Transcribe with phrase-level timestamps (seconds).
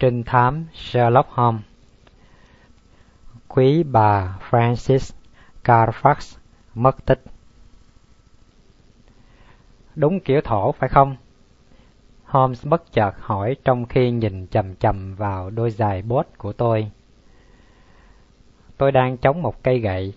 [0.00, 1.62] Trinh thám Sherlock Holmes
[3.48, 5.14] Quý bà Francis
[5.64, 6.38] Carfax
[6.74, 7.22] mất tích
[9.96, 11.16] Đúng kiểu thổ phải không?
[12.24, 16.90] Holmes bất chợt hỏi trong khi nhìn chầm chầm vào đôi giày bốt của tôi.
[18.76, 20.14] Tôi đang chống một cây gậy,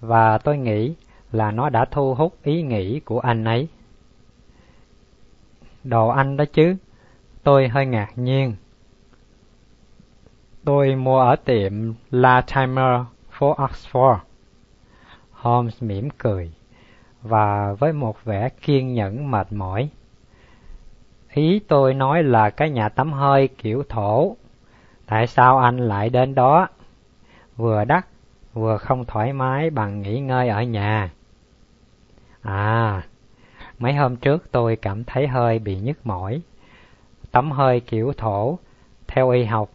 [0.00, 0.94] và tôi nghĩ
[1.32, 3.68] là nó đã thu hút ý nghĩ của anh ấy.
[5.84, 6.76] Đồ anh đó chứ,
[7.42, 8.54] tôi hơi ngạc nhiên.
[10.64, 11.72] Tôi mua ở tiệm
[12.10, 14.18] Latimer phố Oxford.
[15.32, 16.52] Holmes mỉm cười
[17.22, 19.88] và với một vẻ kiên nhẫn mệt mỏi.
[21.34, 24.36] Ý tôi nói là cái nhà tắm hơi kiểu thổ.
[25.06, 26.68] Tại sao anh lại đến đó?
[27.56, 28.06] Vừa đắt,
[28.54, 31.10] vừa không thoải mái bằng nghỉ ngơi ở nhà.
[32.42, 33.02] À,
[33.78, 36.40] mấy hôm trước tôi cảm thấy hơi bị nhức mỏi.
[37.30, 38.58] Tắm hơi kiểu thổ,
[39.06, 39.70] theo y học,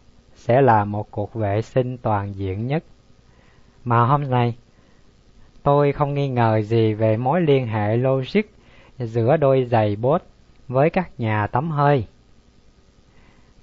[0.46, 2.84] sẽ là một cuộc vệ sinh toàn diện nhất.
[3.84, 4.56] Mà hôm nay,
[5.62, 8.42] tôi không nghi ngờ gì về mối liên hệ logic
[8.98, 10.22] giữa đôi giày bốt
[10.68, 12.06] với các nhà tắm hơi.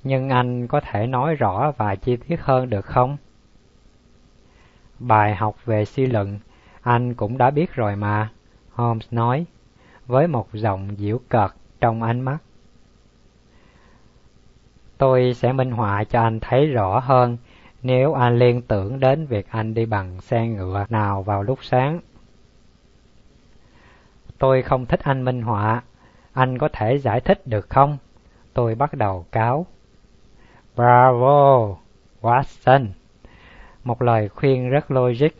[0.04, 3.18] Nhưng anh có thể nói rõ và chi tiết hơn được không?
[5.00, 6.40] Bài học về suy luận
[6.82, 8.30] anh cũng đã biết rồi mà,
[8.72, 9.46] Holmes nói,
[10.08, 12.38] với một giọng diễu cợt trong ánh mắt.
[15.04, 17.38] Tôi sẽ minh họa cho anh thấy rõ hơn
[17.82, 22.00] nếu anh liên tưởng đến việc anh đi bằng xe ngựa nào vào lúc sáng.
[24.38, 25.82] Tôi không thích anh minh họa,
[26.34, 27.98] anh có thể giải thích được không?
[28.54, 29.66] Tôi bắt đầu cáo.
[30.76, 31.76] Bravo,
[32.22, 32.88] Watson.
[33.84, 35.32] Một lời khuyên rất logic.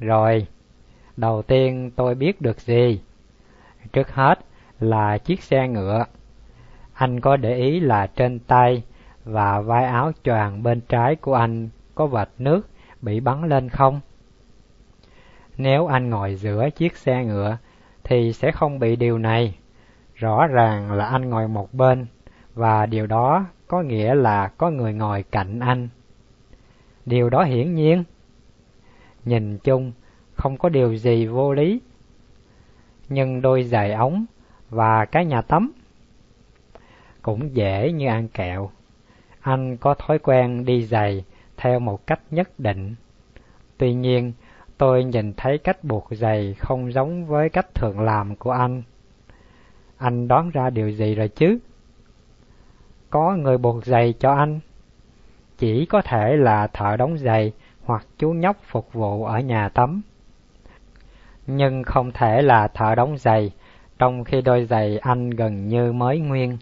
[0.00, 0.46] Rồi,
[1.16, 3.00] đầu tiên tôi biết được gì?
[3.92, 4.38] Trước hết
[4.80, 6.04] là chiếc xe ngựa
[6.98, 8.82] anh có để ý là trên tay
[9.24, 12.68] và vai áo choàng bên trái của anh có vệt nước
[13.02, 14.00] bị bắn lên không?
[15.56, 17.58] Nếu anh ngồi giữa chiếc xe ngựa
[18.04, 19.58] thì sẽ không bị điều này.
[20.14, 22.06] Rõ ràng là anh ngồi một bên
[22.54, 25.88] và điều đó có nghĩa là có người ngồi cạnh anh.
[27.06, 28.04] Điều đó hiển nhiên.
[29.24, 29.92] Nhìn chung,
[30.34, 31.80] không có điều gì vô lý.
[33.08, 34.24] Nhưng đôi giày ống
[34.70, 35.72] và cái nhà tắm
[37.22, 38.70] cũng dễ như ăn kẹo.
[39.40, 41.24] Anh có thói quen đi giày
[41.56, 42.94] theo một cách nhất định.
[43.78, 44.32] Tuy nhiên,
[44.78, 48.82] tôi nhìn thấy cách buộc giày không giống với cách thường làm của anh.
[49.98, 51.58] Anh đoán ra điều gì rồi chứ?
[53.10, 54.60] Có người buộc giày cho anh.
[55.58, 57.52] Chỉ có thể là thợ đóng giày
[57.84, 60.02] hoặc chú nhóc phục vụ ở nhà tắm.
[61.46, 63.50] Nhưng không thể là thợ đóng giày,
[63.98, 66.58] trong khi đôi giày anh gần như mới nguyên.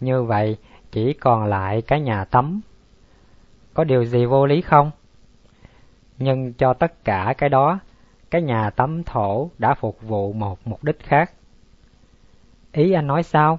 [0.00, 0.56] Như vậy,
[0.90, 2.60] chỉ còn lại cái nhà tắm.
[3.74, 4.90] Có điều gì vô lý không?
[6.18, 7.78] Nhưng cho tất cả cái đó,
[8.30, 11.32] cái nhà tắm thổ đã phục vụ một mục đích khác.
[12.72, 13.58] Ý anh nói sao?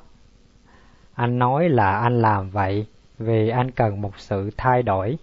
[1.14, 2.86] Anh nói là anh làm vậy
[3.20, 5.18] vì anh cần một sự thay đổi.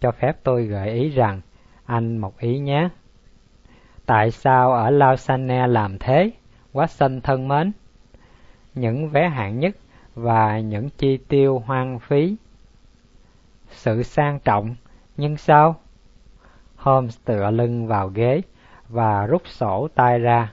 [0.00, 1.40] Cho phép tôi gợi ý rằng
[1.84, 2.88] anh một ý nhé.
[4.06, 6.30] Tại sao ở Lausanne làm thế?
[6.72, 7.72] Watson thân mến.
[8.74, 9.76] Những vé hạng nhất
[10.18, 12.36] và những chi tiêu hoang phí.
[13.70, 14.76] Sự sang trọng,
[15.16, 15.76] nhưng sao?
[16.76, 18.42] Holmes tựa lưng vào ghế
[18.88, 20.52] và rút sổ tay ra.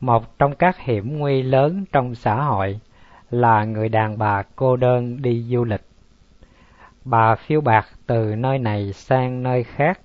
[0.00, 2.80] Một trong các hiểm nguy lớn trong xã hội
[3.30, 5.84] là người đàn bà cô đơn đi du lịch.
[7.04, 10.00] Bà phiêu bạc từ nơi này sang nơi khác,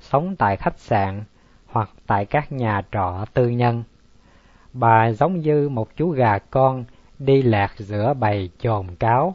[0.00, 1.24] sống tại khách sạn
[1.66, 3.82] hoặc tại các nhà trọ tư nhân.
[4.72, 6.84] Bà giống như một chú gà con
[7.18, 9.34] đi lạc giữa bầy chồn cáo.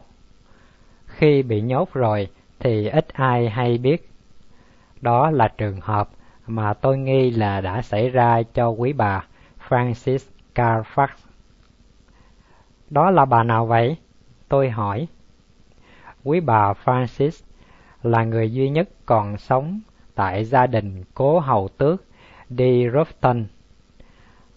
[1.05, 2.27] Khi bị nhốt rồi
[2.59, 4.09] thì ít ai hay biết.
[5.01, 6.09] Đó là trường hợp
[6.47, 9.25] mà tôi nghi là đã xảy ra cho quý bà
[9.69, 10.19] Francis
[10.55, 11.07] Carfax.
[12.89, 13.97] Đó là bà nào vậy?
[14.47, 15.07] Tôi hỏi.
[16.23, 17.43] Quý bà Francis
[18.03, 19.79] là người duy nhất còn sống
[20.15, 22.03] tại gia đình cố hầu tước
[22.49, 23.45] đi Rufton.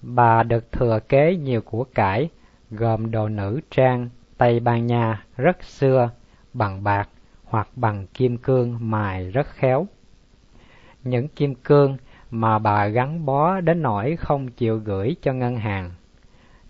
[0.03, 2.29] Bà được thừa kế nhiều của cải
[2.71, 4.09] gồm đồ nữ trang
[4.39, 6.11] Tây Ban Nha rất xưa,
[6.53, 7.09] bằng bạc
[7.45, 9.87] hoặc bằng kim cương mài rất khéo.
[11.05, 11.97] Những kim cương
[12.31, 15.91] mà bà gắn bó đến nỗi không chịu gửi cho ngân hàng.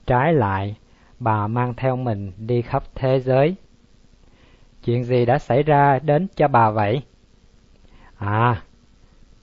[0.07, 0.77] Trái lại,
[1.19, 3.57] bà mang theo mình đi khắp thế giới.
[4.85, 7.03] Chuyện gì đã xảy ra đến cho bà vậy?
[8.19, 8.63] À,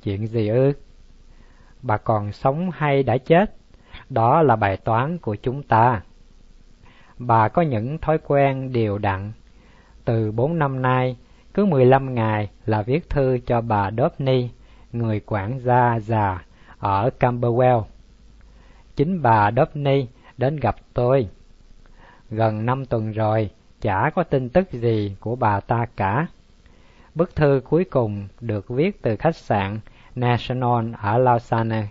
[0.04, 0.74] chuyện gì ư?
[1.82, 3.56] Bà còn sống hay đã chết?
[4.10, 6.02] Đó là bài toán của chúng ta
[7.18, 9.32] bà có những thói quen đều đặn.
[10.06, 11.18] Từ bốn năm nay,
[11.54, 14.50] cứ 15 ngày là viết thư cho bà Dobney,
[14.92, 16.46] người quản gia già
[16.80, 17.84] ở Camberwell.
[18.96, 20.08] Chính bà Dobney
[20.38, 21.28] đến gặp tôi.
[22.30, 23.50] Gần năm tuần rồi,
[23.82, 26.28] chả có tin tức gì của bà ta cả.
[27.16, 29.80] Bức thư cuối cùng được viết từ khách sạn
[30.16, 31.88] National ở Lausanne.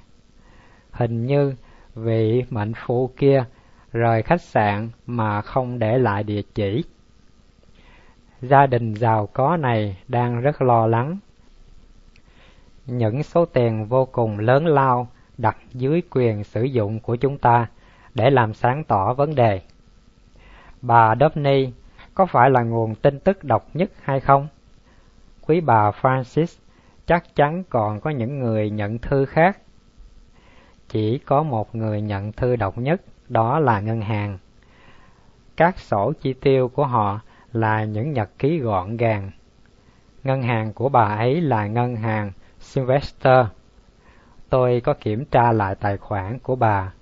[0.90, 1.54] Hình như
[1.94, 3.44] vị mệnh phụ kia
[3.92, 6.84] rời khách sạn mà không để lại địa chỉ.
[8.40, 11.18] Gia đình giàu có này đang rất lo lắng.
[12.86, 15.08] Những số tiền vô cùng lớn lao
[15.38, 17.66] đặt dưới quyền sử dụng của chúng ta
[18.14, 19.60] để làm sáng tỏ vấn đề.
[20.82, 21.70] Bà Daphne
[22.14, 24.48] có phải là nguồn tin tức độc nhất hay không?
[25.46, 26.58] Quý bà Francis
[27.06, 29.58] chắc chắn còn có những người nhận thư khác.
[30.88, 34.38] Chỉ có một người nhận thư độc nhất, đó là ngân hàng.
[35.56, 37.20] Các sổ chi tiêu của họ
[37.52, 39.30] là những nhật ký gọn gàng.
[40.24, 43.46] Ngân hàng của bà ấy là ngân hàng Sylvester.
[44.48, 46.92] Tôi có kiểm tra lại tài khoản của bà.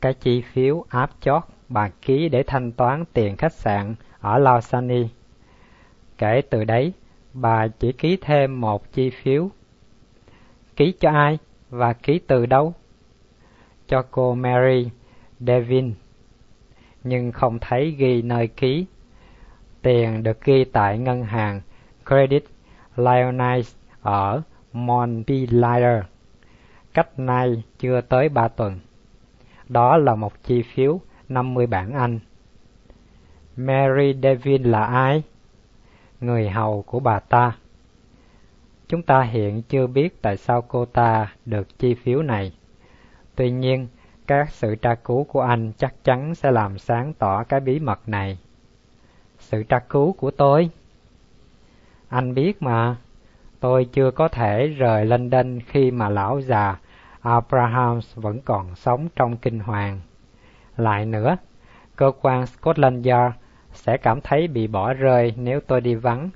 [0.00, 5.02] Cái chi phiếu áp chót bà ký để thanh toán tiền khách sạn ở Lausanne.
[6.18, 6.92] Kể từ đấy,
[7.32, 9.48] bà chỉ ký thêm một chi phiếu.
[10.76, 11.38] Ký cho ai
[11.70, 12.74] và ký từ đâu?
[13.88, 14.90] Cho cô Mary
[15.40, 15.94] Devin,
[17.04, 18.86] nhưng không thấy ghi nơi ký.
[19.82, 21.60] Tiền được ghi tại ngân hàng
[22.06, 22.44] Credit
[22.96, 24.42] Lyonnais ở
[24.72, 26.04] Montpellier,
[26.94, 28.78] cách nay chưa tới ba tuần.
[29.68, 32.18] Đó là một chi phiếu 50 bảng Anh.
[33.56, 35.22] Mary Devin là ai?
[36.20, 37.52] Người hầu của bà ta.
[38.88, 42.52] Chúng ta hiện chưa biết tại sao cô ta được chi phiếu này.
[43.34, 43.88] Tuy nhiên,
[44.26, 48.08] các sự tra cứu của anh chắc chắn sẽ làm sáng tỏ cái bí mật
[48.08, 48.38] này.
[49.38, 50.70] Sự tra cứu của tôi?
[52.08, 52.96] Anh biết mà,
[53.60, 56.76] tôi chưa có thể rời London khi mà lão già
[57.20, 60.00] Abraham vẫn còn sống trong kinh hoàng.
[60.76, 61.36] Lại nữa,
[61.96, 63.36] cơ quan Scotland Yard
[63.72, 66.30] sẽ cảm thấy bị bỏ rơi nếu tôi đi vắng,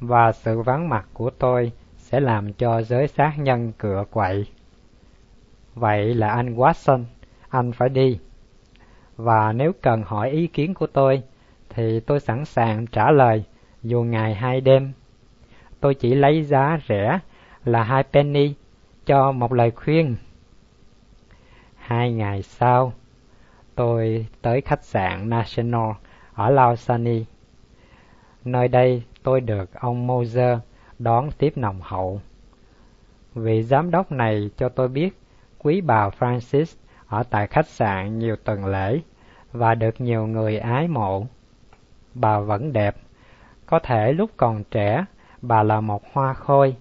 [0.00, 4.46] và sự vắng mặt của tôi sẽ làm cho giới sát nhân cựa quậy.
[5.74, 7.04] Vậy là anh Watson,
[7.54, 8.18] anh phải đi.
[9.16, 11.22] Và nếu cần hỏi ý kiến của tôi,
[11.68, 13.44] thì tôi sẵn sàng trả lời
[13.82, 14.92] dù ngày hay đêm.
[15.80, 17.18] Tôi chỉ lấy giá rẻ
[17.64, 18.54] là hai penny
[19.06, 20.16] cho một lời khuyên.
[21.76, 22.92] Hai ngày sau,
[23.74, 25.90] tôi tới khách sạn National
[26.34, 27.20] ở Lausanne.
[28.44, 30.58] Nơi đây tôi được ông Moser
[30.98, 32.20] đón tiếp nồng hậu.
[33.34, 35.18] Vị giám đốc này cho tôi biết
[35.58, 36.76] quý bà Francis
[37.06, 39.00] ở tại khách sạn nhiều tuần lễ
[39.52, 41.26] và được nhiều người ái mộ.
[42.14, 42.96] Bà vẫn đẹp,
[43.66, 45.04] có thể lúc còn trẻ
[45.42, 46.76] bà là một hoa khôi.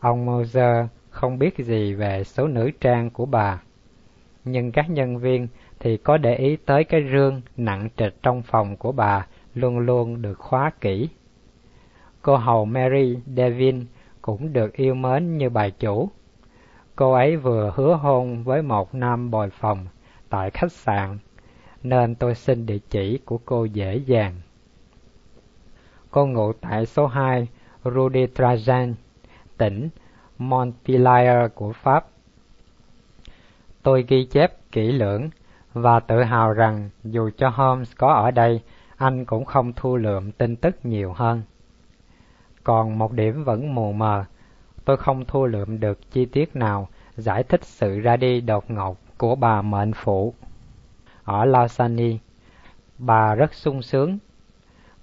[0.00, 3.62] Ông Moser không biết gì về số nữ trang của bà,
[4.44, 5.48] nhưng các nhân viên
[5.80, 10.22] thì có để ý tới cái rương nặng trịch trong phòng của bà luôn luôn
[10.22, 11.08] được khóa kỹ.
[12.22, 13.86] Cô hầu Mary Devin
[14.22, 16.10] cũng được yêu mến như bà chủ.
[16.98, 19.86] Cô ấy vừa hứa hôn với một nam bồi phòng
[20.28, 21.18] tại khách sạn,
[21.82, 24.34] nên tôi xin địa chỉ của cô dễ dàng.
[26.10, 27.48] Cô ngụ tại số 2
[27.84, 28.94] Rue de Trajan,
[29.56, 29.88] tỉnh
[30.38, 32.06] Montpellier của Pháp.
[33.82, 35.30] Tôi ghi chép kỹ lưỡng
[35.72, 38.60] và tự hào rằng dù cho Holmes có ở đây,
[38.96, 41.42] anh cũng không thu lượm tin tức nhiều hơn.
[42.64, 44.24] Còn một điểm vẫn mù mờ,
[44.88, 48.98] tôi không thu lượm được chi tiết nào giải thích sự ra đi đột ngột
[49.18, 50.34] của bà mệnh phụ.
[51.24, 52.16] Ở Lausanne,
[52.98, 54.18] bà rất sung sướng.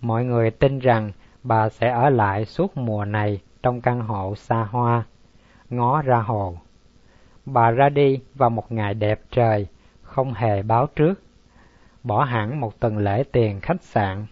[0.02, 1.12] Mọi người tin rằng
[1.44, 5.04] bà sẽ ở lại suốt mùa này trong căn hộ xa hoa,
[5.70, 6.58] ngó ra hồ.
[7.46, 9.68] Bà ra đi vào một ngày đẹp trời,
[10.02, 11.14] không hề báo trước,
[12.04, 14.26] bỏ hẳn một tuần lễ tiền khách sạn.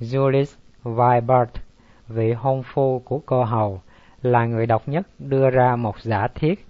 [0.00, 1.50] Julius Vibert,
[2.08, 3.80] vị hôn phu của cô hầu,
[4.22, 6.66] là người độc nhất đưa ra một giả thiết.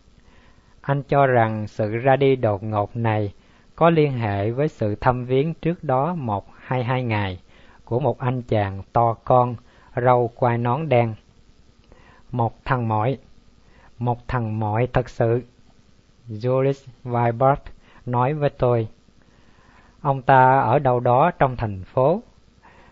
[0.80, 3.32] Anh cho rằng sự ra đi đột ngột này
[3.76, 7.40] có liên hệ với sự thăm viếng trước đó một hay hai ngày
[7.84, 9.54] của một anh chàng to con,
[9.96, 11.14] râu quai nón đen.
[12.30, 13.18] Một thằng mỏi,
[13.98, 15.42] một thằng mỏi thật sự.
[16.28, 17.60] Julius Vibert
[18.06, 18.88] nói với tôi.
[20.00, 22.22] Ông ta ở đâu đó trong thành phố.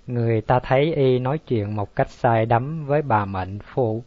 [0.07, 4.03] Người ta thấy y nói chuyện một cách sai đắm với bà mệnh phụ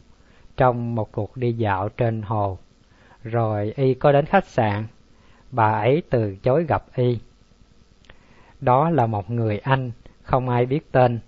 [0.60, 2.58] trong một cuộc đi dạo trên hồ.
[3.24, 4.86] Rồi y có đến khách sạn.
[5.50, 7.18] Bà ấy từ chối gặp y.
[8.60, 11.18] Đó là một người Anh, không ai biết tên.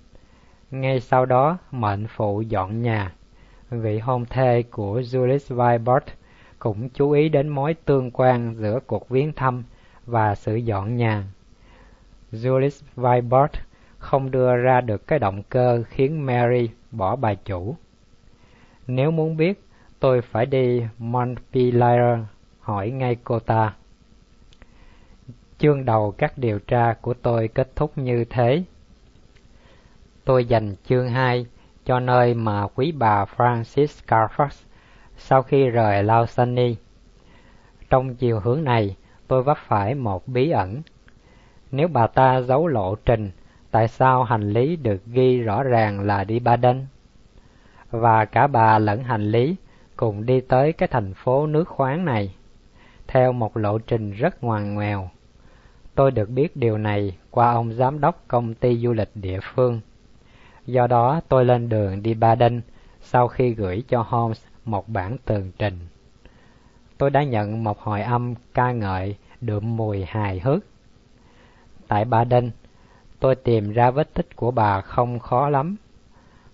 [0.71, 3.13] Ngay sau đó, mệnh phụ dọn nhà.
[3.71, 6.05] Vị hôn thê của Julius Vibert
[6.59, 9.65] cũng chú ý đến mối tương quan giữa cuộc viếng thăm
[10.07, 11.25] và sự dọn nhà.
[12.33, 13.53] Julius Vibert
[13.99, 17.77] không đưa ra được cái động cơ khiến Mary bỏ bà chủ.
[18.87, 19.65] Nếu muốn biết,
[20.01, 22.19] tôi phải đi Montpelier
[22.61, 23.75] hỏi ngay cô ta.
[25.59, 28.63] Chương đầu các điều tra của tôi kết thúc như thế.
[30.25, 31.47] Tôi dành chương 2
[31.85, 34.49] cho nơi mà quý bà Francis Carfax
[35.17, 36.75] sau khi rời Lausanne.
[37.91, 38.97] Trong chiều hướng này,
[39.29, 40.83] tôi vấp phải một bí ẩn.
[41.71, 43.31] Nếu bà ta giấu lộ trình,
[43.71, 46.87] tại sao hành lý được ghi rõ ràng là đi Baden?
[47.93, 49.57] Và cả bà lẫn hành lý
[49.97, 52.35] cùng đi tới cái thành phố nước khoáng này,
[53.07, 55.11] theo một lộ trình rất ngoằn ngoèo.
[55.95, 59.81] Tôi được biết điều này qua ông giám đốc công ty du lịch địa phương.
[60.67, 62.61] Do đó tôi lên đường đi Ba Đinh
[63.01, 65.79] sau khi gửi cho Holmes một bản tường trình.
[66.99, 70.65] Tôi đã nhận một hồi âm ca ngợi đượm mùi hài hước.
[71.89, 72.51] Tại Ba Đinh,
[73.21, 75.77] tôi tìm ra vết tích của bà không khó lắm.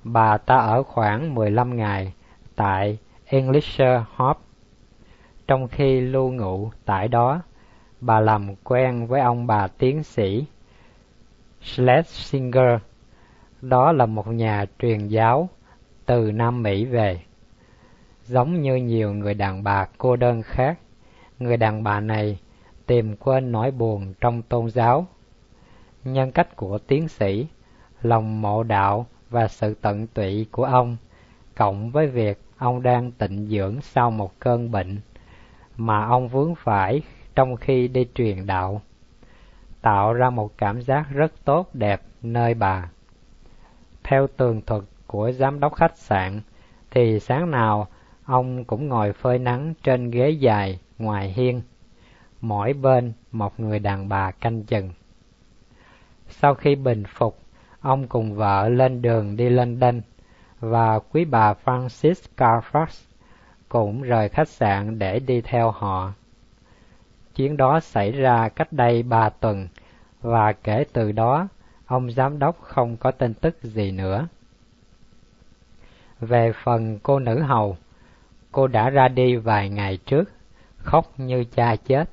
[0.04, 2.12] Bà ta ở khoảng 15 ngày
[2.56, 4.36] tại Englisher Hop.
[5.46, 7.42] Trong khi lưu ngụ tại đó,
[8.00, 10.46] bà làm quen với ông bà tiến sĩ
[11.62, 12.78] Schlesinger.
[13.62, 15.48] Đó là một nhà truyền giáo
[16.06, 17.20] từ Nam Mỹ về.
[18.24, 20.78] Giống như nhiều người đàn bà cô đơn khác,
[21.38, 22.38] người đàn bà này
[22.86, 25.06] tìm quên nỗi buồn trong tôn giáo.
[26.04, 27.46] Nhân cách của tiến sĩ,
[28.02, 30.96] lòng mộ đạo và sự tận tụy của ông,
[31.56, 35.00] cộng với việc ông đang tịnh dưỡng sau một cơn bệnh
[35.76, 37.02] mà ông vướng phải
[37.34, 38.82] trong khi đi truyền đạo,
[39.80, 42.90] tạo ra một cảm giác rất tốt đẹp nơi bà.
[44.02, 46.40] Theo tường thuật của giám đốc khách sạn,
[46.90, 47.88] thì sáng nào
[48.24, 51.62] ông cũng ngồi phơi nắng trên ghế dài ngoài hiên,
[52.40, 54.90] mỗi bên một người đàn bà canh chừng.
[56.28, 57.38] Sau khi bình phục,
[57.80, 60.00] ông cùng vợ lên đường đi London
[60.60, 62.86] và quý bà Francis Carfax
[63.68, 66.12] cũng rời khách sạn để đi theo họ.
[67.34, 69.68] Chuyến đó xảy ra cách đây ba tuần
[70.22, 71.48] và kể từ đó
[71.86, 74.28] ông giám đốc không có tin tức gì nữa.
[76.20, 77.76] Về phần cô nữ hầu,
[78.52, 80.24] cô đã ra đi vài ngày trước,
[80.76, 82.08] khóc như cha chết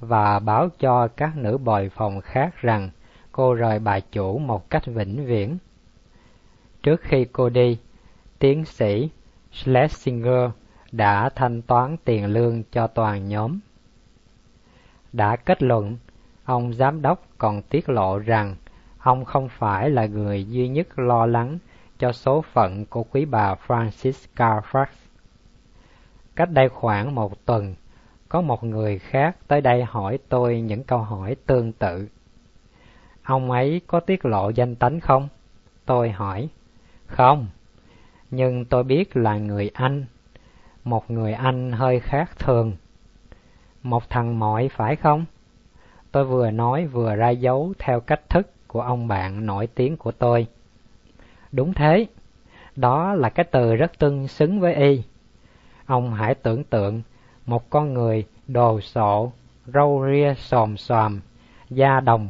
[0.00, 2.90] và báo cho các nữ bồi phòng khác rằng
[3.32, 5.58] cô rời bà chủ một cách vĩnh viễn.
[6.82, 7.78] Trước khi cô đi,
[8.38, 9.10] tiến sĩ
[9.52, 10.50] Schlesinger
[10.92, 13.58] đã thanh toán tiền lương cho toàn nhóm.
[15.12, 15.96] Đã kết luận,
[16.44, 18.56] ông giám đốc còn tiết lộ rằng
[18.98, 21.58] ông không phải là người duy nhất lo lắng
[21.98, 24.86] cho số phận của quý bà Francis Carfax.
[26.36, 27.74] Cách đây khoảng một tuần,
[28.28, 32.08] có một người khác tới đây hỏi tôi những câu hỏi tương tự.
[33.22, 35.28] Ông ấy có tiết lộ danh tánh không?
[35.86, 36.48] Tôi hỏi.
[37.06, 37.46] Không,
[38.30, 40.04] nhưng tôi biết là người Anh.
[40.84, 42.76] Một người Anh hơi khác thường.
[43.82, 45.24] Một thằng mỏi phải không?
[46.12, 50.12] Tôi vừa nói vừa ra dấu theo cách thức của ông bạn nổi tiếng của
[50.12, 50.46] tôi.
[51.52, 52.06] Đúng thế,
[52.76, 55.02] đó là cái từ rất tương xứng với y.
[55.86, 57.02] Ông hãy tưởng tượng
[57.46, 59.32] một con người đồ sộ,
[59.66, 61.20] râu ria xòm xòm,
[61.70, 62.28] da đồng.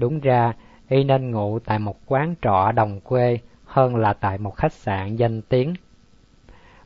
[0.00, 0.52] Đúng ra,
[0.88, 5.16] y nên ngủ tại một quán trọ đồng quê hơn là tại một khách sạn
[5.16, 5.74] danh tiếng.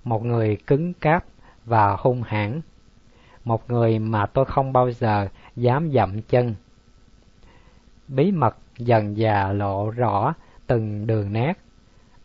[0.05, 1.25] Một người cứng cáp
[1.65, 2.61] và hung hãn.
[3.45, 6.55] Một người mà tôi không bao giờ dám dậm chân.
[8.09, 10.35] Bí mật dần già lộ rõ
[10.67, 11.53] từng đường nét,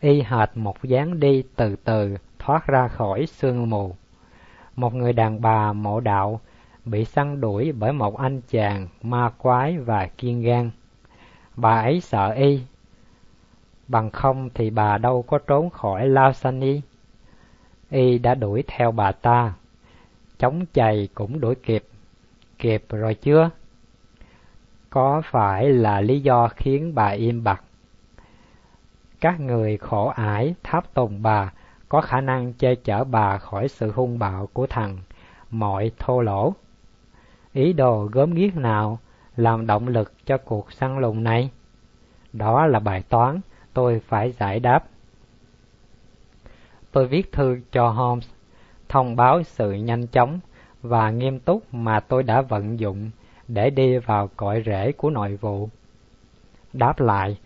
[0.00, 3.94] y hệt một dáng đi từ từ thoát ra khỏi sương mù.
[4.76, 6.40] Một người đàn bà mộ đạo
[6.84, 10.70] bị săn đuổi bởi một anh chàng ma quái và kiên gan.
[11.60, 12.60] Bà ấy sợ y,
[13.88, 16.80] bằng không thì bà đâu có trốn khỏi Lausanne.
[17.90, 19.52] Y đã đuổi theo bà ta,
[20.38, 21.84] chống chày cũng đuổi kịp,
[22.58, 23.50] kịp rồi chưa?
[24.90, 27.62] Có phải là lý do khiến bà im bặt?
[29.20, 31.52] Các người khổ ải tháp tùng bà
[31.88, 34.98] có khả năng che chở bà khỏi sự hung bạo của thằng
[35.50, 36.54] mọi thô lỗ.
[37.52, 38.98] Ý đồ gớm ghiếc nào
[39.40, 41.50] làm động lực cho cuộc săn lùng này?
[42.32, 43.40] Đó là bài toán
[43.74, 44.84] tôi phải giải đáp.
[46.92, 48.28] Tôi viết thư cho Holmes,
[48.88, 50.40] thông báo sự nhanh chóng
[50.82, 53.10] và nghiêm túc mà tôi đã vận dụng
[53.48, 55.68] để đi vào cội rễ của nội vụ.
[56.72, 57.38] Đáp lại,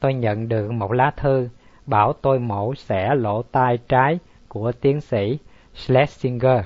[0.00, 1.48] tôi nhận được một lá thư
[1.86, 4.18] bảo tôi mổ xẻ lỗ tai trái
[4.48, 5.38] của tiến sĩ
[5.74, 6.64] Schlesinger.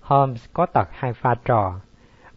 [0.00, 1.80] Holmes có tật hay pha trò,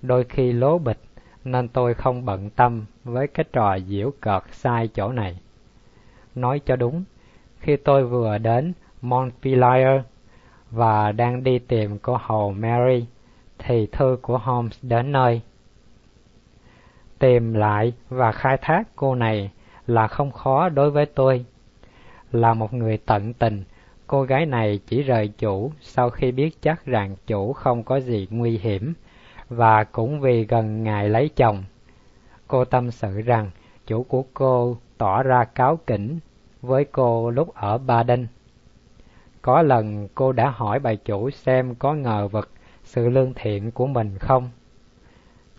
[0.04, 1.00] đôi khi lố bịch
[1.46, 5.40] nên tôi không bận tâm với cái trò diễu cợt sai chỗ này.
[6.36, 7.04] Nói cho đúng,
[7.60, 10.02] khi tôi vừa đến Montpelier
[10.72, 13.06] và đang đi tìm cô hầu Mary,
[13.58, 15.42] thì thư của Holmes đến nơi.
[17.20, 19.52] Tìm lại và khai thác cô này
[19.88, 21.46] là không khó đối với tôi.
[22.32, 23.64] Là một người tận tình,
[24.08, 28.28] cô gái này chỉ rời chủ sau khi biết chắc rằng chủ không có gì
[28.30, 28.94] nguy hiểm,
[29.56, 31.64] và cũng vì gần ngày lấy chồng.
[32.48, 33.50] Cô tâm sự rằng,
[33.88, 36.20] chủ của cô tỏ ra cáo kỉnh
[36.62, 38.28] với cô lúc ở Ba Đinh.
[39.42, 42.50] Có lần cô đã hỏi bà chủ xem có ngờ vực
[42.84, 44.50] sự lương thiện của mình không.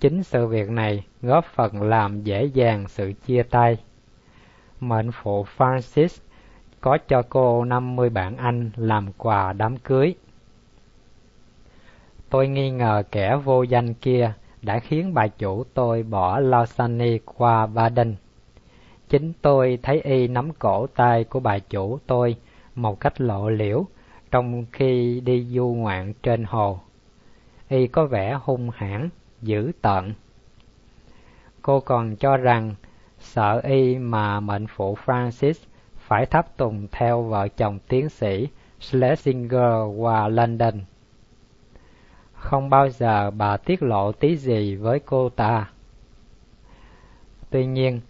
[0.01, 3.77] Chính sự việc này góp phần làm dễ dàng sự chia tay.
[4.81, 6.21] Mệnh phụ Francis
[6.81, 10.15] có cho cô 50 bản Anh làm quà đám cưới.
[12.35, 17.67] Tôi nghi ngờ kẻ vô danh kia đã khiến bà chủ tôi bỏ Lausanne qua
[17.67, 18.15] Baden.
[19.09, 22.37] Chính tôi thấy y nắm cổ tay của bà chủ tôi
[22.75, 23.87] một cách lộ liễu
[24.31, 26.79] trong khi đi du ngoạn trên hồ.
[27.69, 29.09] Y có vẻ hung hãn,
[29.43, 30.15] dữ tợn.
[31.63, 32.75] Cô còn cho rằng
[33.19, 35.55] sợ y mà mệnh phụ Francis
[35.97, 38.49] phải tháp tùng theo vợ chồng tiến sĩ
[38.81, 40.81] Schlesinger qua London.
[42.45, 45.71] Không bao giờ bà tiết lộ tí gì với cô ta.
[47.51, 48.01] Tuy nhiên,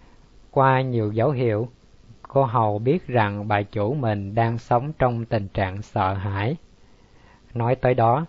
[0.51, 1.67] qua nhiều dấu hiệu,
[2.21, 6.55] cô hầu biết rằng bà chủ mình đang sống trong tình trạng sợ hãi.
[7.53, 8.25] Nói tới đó,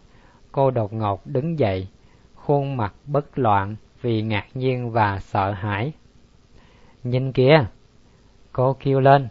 [0.53, 1.89] cô đột ngột đứng dậy,
[2.35, 5.93] khuôn mặt bất loạn vì ngạc nhiên và sợ hãi.
[7.05, 7.67] Nhìn kìa!
[8.53, 9.29] Cô kêu lên,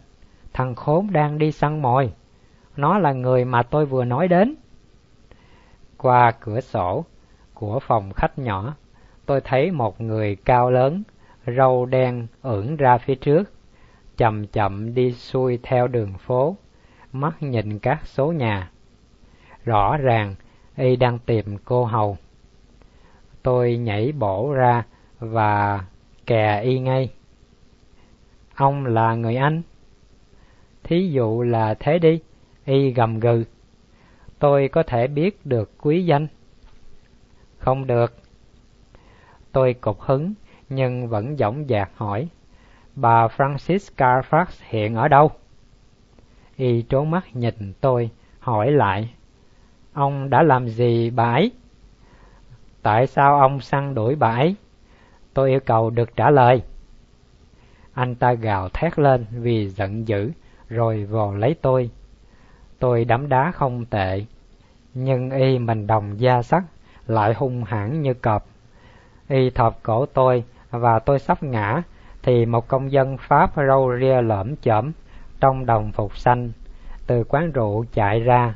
[0.54, 2.14] thằng khốn đang đi săn mồi.
[2.78, 4.56] Nó là người mà tôi vừa nói đến.
[5.98, 7.06] Qua cửa sổ
[7.54, 8.76] của phòng khách nhỏ,
[9.26, 11.04] tôi thấy một người cao lớn,
[11.58, 13.44] râu đen ưỡn ra phía trước,
[14.18, 16.58] chậm chậm đi xuôi theo đường phố,
[17.14, 18.72] mắt nhìn các số nhà.
[19.64, 20.36] Rõ ràng
[20.78, 22.18] y đang tìm cô hầu.
[23.44, 24.84] Tôi nhảy bổ ra
[25.20, 25.86] và
[26.26, 27.10] kè y ngay.
[28.56, 29.62] Ông là người Anh?
[30.84, 32.20] Thí dụ là thế đi,
[32.66, 33.44] y gầm gừ.
[34.46, 36.28] Tôi có thể biết được quý danh.
[37.58, 38.14] Không được.
[39.52, 40.34] Tôi cục hứng,
[40.70, 42.28] nhưng vẫn dõng dạc hỏi.
[42.96, 45.32] Bà Francis Carfax hiện ở đâu?
[46.56, 49.14] Y trốn mắt nhìn tôi, hỏi lại.
[49.94, 51.52] Ông đã làm gì bà ấy?
[52.82, 54.56] Tại sao ông săn đuổi bà ấy?
[55.34, 56.62] Tôi yêu cầu được trả lời.
[57.94, 60.32] Anh ta gào thét lên vì giận dữ,
[60.70, 61.90] rồi vò lấy tôi.
[62.80, 64.26] Tôi đấm đá không tệ,
[64.96, 66.64] nhưng y mình đồng da sắt,
[67.08, 68.46] lại hung hãn như cọp.
[69.28, 71.82] Y thọc cổ tôi và tôi sắp ngã,
[72.24, 74.92] thì một công dân Pháp râu ria lởm chởm
[75.40, 76.52] trong đồng phục xanh
[77.08, 78.56] từ quán rượu chạy ra,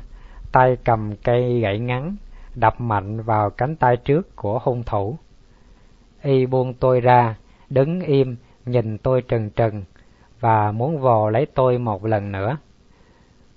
[0.52, 2.16] tay cầm cây gậy ngắn,
[2.54, 5.18] đập mạnh vào cánh tay trước của hung thủ.
[6.22, 7.34] Y buông tôi ra,
[7.70, 9.82] đứng im, nhìn tôi trừng trừng,
[10.40, 12.56] và muốn vò lấy tôi một lần nữa.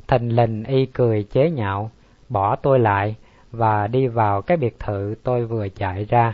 [0.08, 1.92] Thình lình y cười chế nhạo,
[2.34, 3.16] bỏ tôi lại
[3.52, 6.34] và đi vào cái biệt thự tôi vừa chạy ra.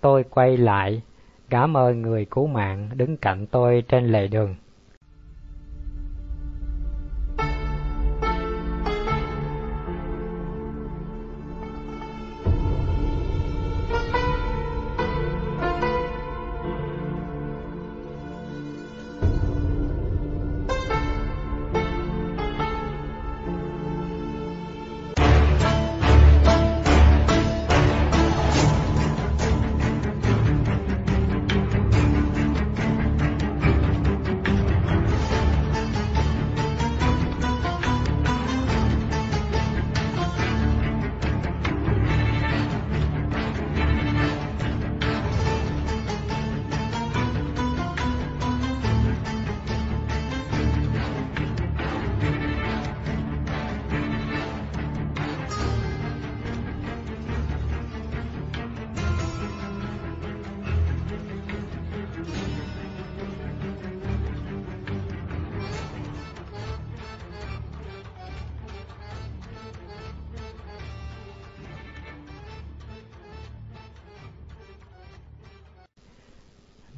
[0.00, 1.02] Tôi quay lại,
[1.50, 4.54] cảm ơn người cứu mạng đứng cạnh tôi trên lề đường.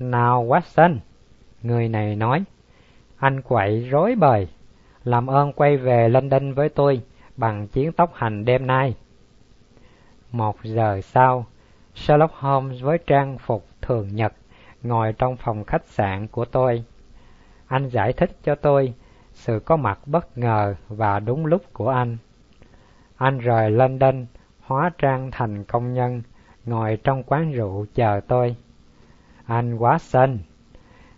[0.01, 0.99] Nào Watson,
[1.63, 2.45] người này nói,
[3.17, 4.49] anh quậy rối bời,
[5.05, 7.03] làm ơn quay về London với tôi
[7.37, 8.95] bằng chuyến tốc hành đêm nay.
[10.33, 11.47] Một giờ sau,
[11.95, 14.33] Sherlock Holmes với trang phục thường nhật
[14.83, 16.85] ngồi trong phòng khách sạn của tôi.
[17.67, 18.95] Anh giải thích cho tôi
[19.33, 22.17] sự có mặt bất ngờ và đúng lúc của anh.
[23.17, 24.27] Anh rời London,
[24.61, 26.23] hóa trang thành công nhân,
[26.65, 28.57] ngồi trong quán rượu chờ tôi.
[29.51, 30.39] Anh Watson,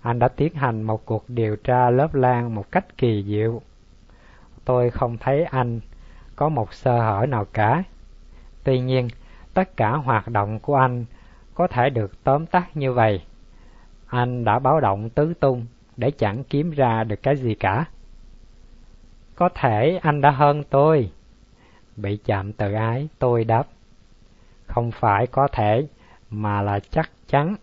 [0.00, 3.60] anh đã tiến hành một cuộc điều tra lớp lan một cách kỳ diệu.
[4.64, 5.80] Tôi không thấy anh
[6.36, 7.82] có một sơ hở nào cả.
[8.64, 9.08] Tuy nhiên,
[9.54, 11.04] tất cả hoạt động của anh
[11.54, 13.22] có thể được tóm tắt như vậy.
[14.06, 15.66] Anh đã báo động tứ tung
[15.96, 17.84] để chẳng kiếm ra được cái gì cả.
[19.34, 21.10] Có thể anh đã hơn tôi.
[21.96, 23.66] Bị chạm tự ái, tôi đáp.
[24.66, 25.86] Không phải có thể,
[26.30, 27.56] mà là chắc chắn.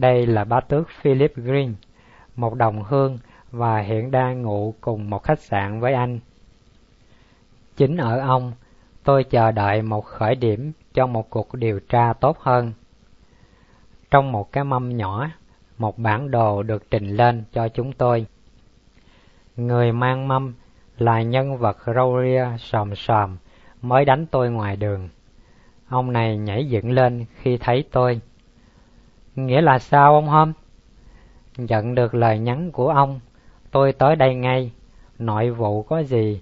[0.00, 1.74] Đây là bá tước Philip Green,
[2.36, 3.18] một đồng hương
[3.50, 6.18] và hiện đang ngụ cùng một khách sạn với anh.
[7.76, 8.52] Chính ở ông,
[9.04, 12.72] tôi chờ đợi một khởi điểm cho một cuộc điều tra tốt hơn.
[14.10, 15.30] Trong một cái mâm nhỏ,
[15.78, 18.26] một bản đồ được trình lên cho chúng tôi.
[19.56, 20.54] Người mang mâm
[20.98, 23.36] là nhân vật râu ria sòm sòm
[23.82, 25.08] mới đánh tôi ngoài đường.
[25.88, 28.20] Ông này nhảy dựng lên khi thấy tôi.
[29.38, 30.52] Nghĩa là sao ông hôm?
[31.56, 33.20] Nhận được lời nhắn của ông,
[33.70, 34.72] tôi tới đây ngay.
[35.18, 36.40] Nội vụ có gì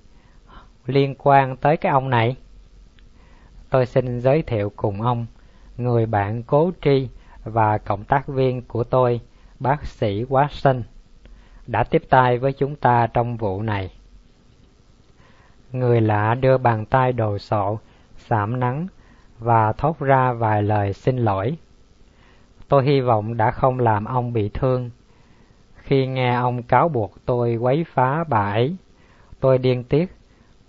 [0.87, 2.37] liên quan tới cái ông này?
[3.70, 5.26] Tôi xin giới thiệu cùng ông,
[5.76, 7.09] người bạn cố tri
[7.44, 9.20] và cộng tác viên của tôi,
[9.61, 10.82] bác sĩ Watson,
[11.66, 13.90] đã tiếp tay với chúng ta trong vụ này.
[15.72, 17.78] Người lạ đưa bàn tay đồ sộ,
[18.16, 18.87] sạm nắng
[19.38, 21.56] và thốt ra vài lời xin lỗi.
[22.68, 24.90] Tôi hy vọng đã không làm ông bị thương.
[25.76, 28.76] Khi nghe ông cáo buộc tôi quấy phá bà ấy,
[29.40, 30.16] tôi điên tiết.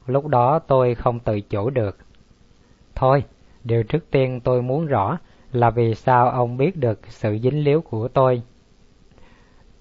[0.08, 1.98] Lúc đó tôi không tự chủ được.
[2.96, 3.24] Thôi,
[3.64, 5.18] điều trước tiên tôi muốn rõ
[5.52, 8.42] là vì sao ông biết được sự dính líu của tôi.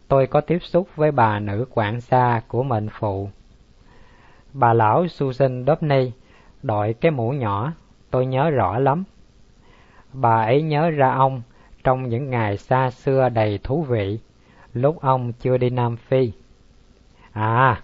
[0.09, 3.29] Tôi có tiếp xúc với bà nữ quản gia của mệnh phụ.
[4.53, 6.13] Bà lão Susan Dobney
[6.63, 7.73] đội cái mũ nhỏ,
[8.11, 9.05] tôi nhớ rõ lắm.
[10.13, 11.43] Bà ấy nhớ ra ông
[11.87, 14.19] trong những ngày xa xưa đầy thú vị,
[14.75, 16.33] lúc ông chưa đi Nam Phi.
[17.33, 17.83] À,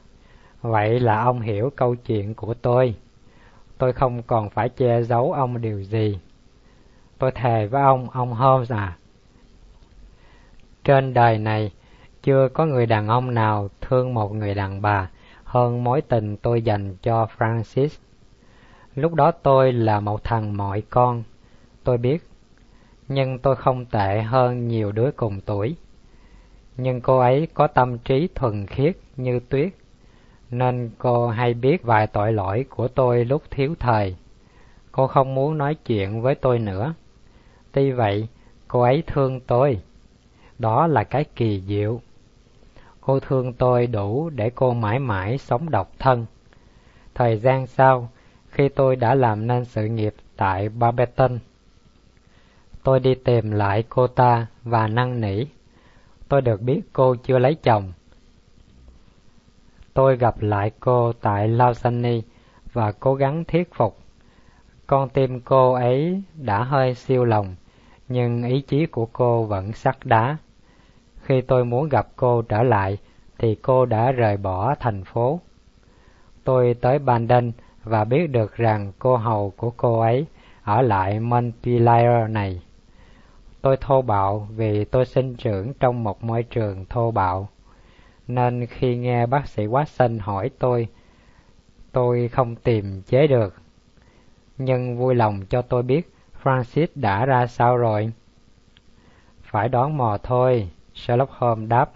[0.63, 2.95] vậy là ông hiểu câu chuyện của tôi.
[3.79, 6.19] Tôi không còn phải che giấu ông điều gì.
[7.19, 8.97] Tôi thề với ông, ông Holmes à.
[10.85, 11.73] Trên đời này,
[12.23, 15.11] chưa có người đàn ông nào thương một người đàn bà
[15.45, 17.89] hơn mối tình tôi dành cho Francis.
[18.95, 21.23] Lúc đó tôi là một thằng mọi con,
[21.85, 22.32] tôi biết,
[23.15, 25.77] nhưng tôi không tệ hơn nhiều đứa cùng tuổi.
[26.77, 29.69] Nhưng cô ấy có tâm trí thuần khiết như tuyết,
[30.51, 34.17] nên cô hay biết vài tội lỗi của tôi lúc thiếu thời.
[34.93, 36.95] Cô không muốn nói chuyện với tôi nữa.
[37.73, 38.29] Tuy vậy,
[38.69, 39.81] cô ấy thương tôi.
[40.59, 42.01] Đó là cái kỳ diệu.
[43.01, 46.27] Cô thương tôi đủ để cô mãi mãi sống độc thân.
[47.15, 48.09] Thời gian sau,
[48.49, 51.39] khi tôi đã làm nên sự nghiệp tại Barberton,
[52.83, 55.45] tôi đi tìm lại cô ta và năn nỉ.
[56.29, 57.93] Tôi được biết cô chưa lấy chồng.
[59.95, 62.21] Tôi gặp lại cô tại Lausanne
[62.73, 63.99] và cố gắng thuyết phục.
[64.87, 67.55] Con tim cô ấy đã hơi siêu lòng,
[68.09, 70.37] nhưng ý chí của cô vẫn sắt đá.
[71.23, 72.99] Khi tôi muốn gặp cô trở lại,
[73.39, 75.41] thì cô đã rời bỏ thành phố.
[76.45, 77.53] Tôi tới Bandon
[77.85, 80.27] và biết được rằng cô hầu của cô ấy
[80.63, 82.63] ở lại Montpellier này.
[83.63, 87.49] Tôi thô bạo vì tôi sinh trưởng trong một môi trường thô bạo.
[88.29, 90.89] Nên khi nghe bác sĩ Watson hỏi tôi,
[91.93, 93.55] tôi không tìm chế được.
[94.59, 98.13] Nhưng vui lòng cho tôi biết Francis đã ra sao rồi.
[99.43, 101.91] Phải đoán mò thôi, Sherlock Holmes đáp.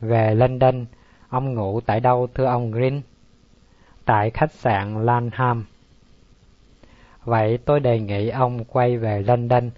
[0.00, 0.86] Về London,
[1.28, 3.00] ông ngủ tại đâu thưa ông Green?
[4.04, 5.64] Tại khách sạn Lanham.
[7.24, 9.70] Vậy tôi đề nghị ông quay về London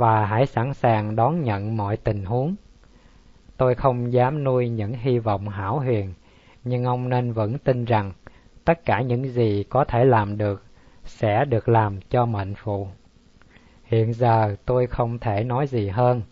[0.00, 2.54] và hãy sẵn sàng đón nhận mọi tình huống.
[3.56, 6.14] Tôi không dám nuôi những hy vọng hảo huyền,
[6.64, 8.12] nhưng ông nên vẫn tin rằng
[8.64, 10.62] tất cả những gì có thể làm được
[11.04, 12.88] sẽ được làm cho mệnh phụ.
[13.84, 16.22] Hiện giờ tôi không thể nói gì hơn.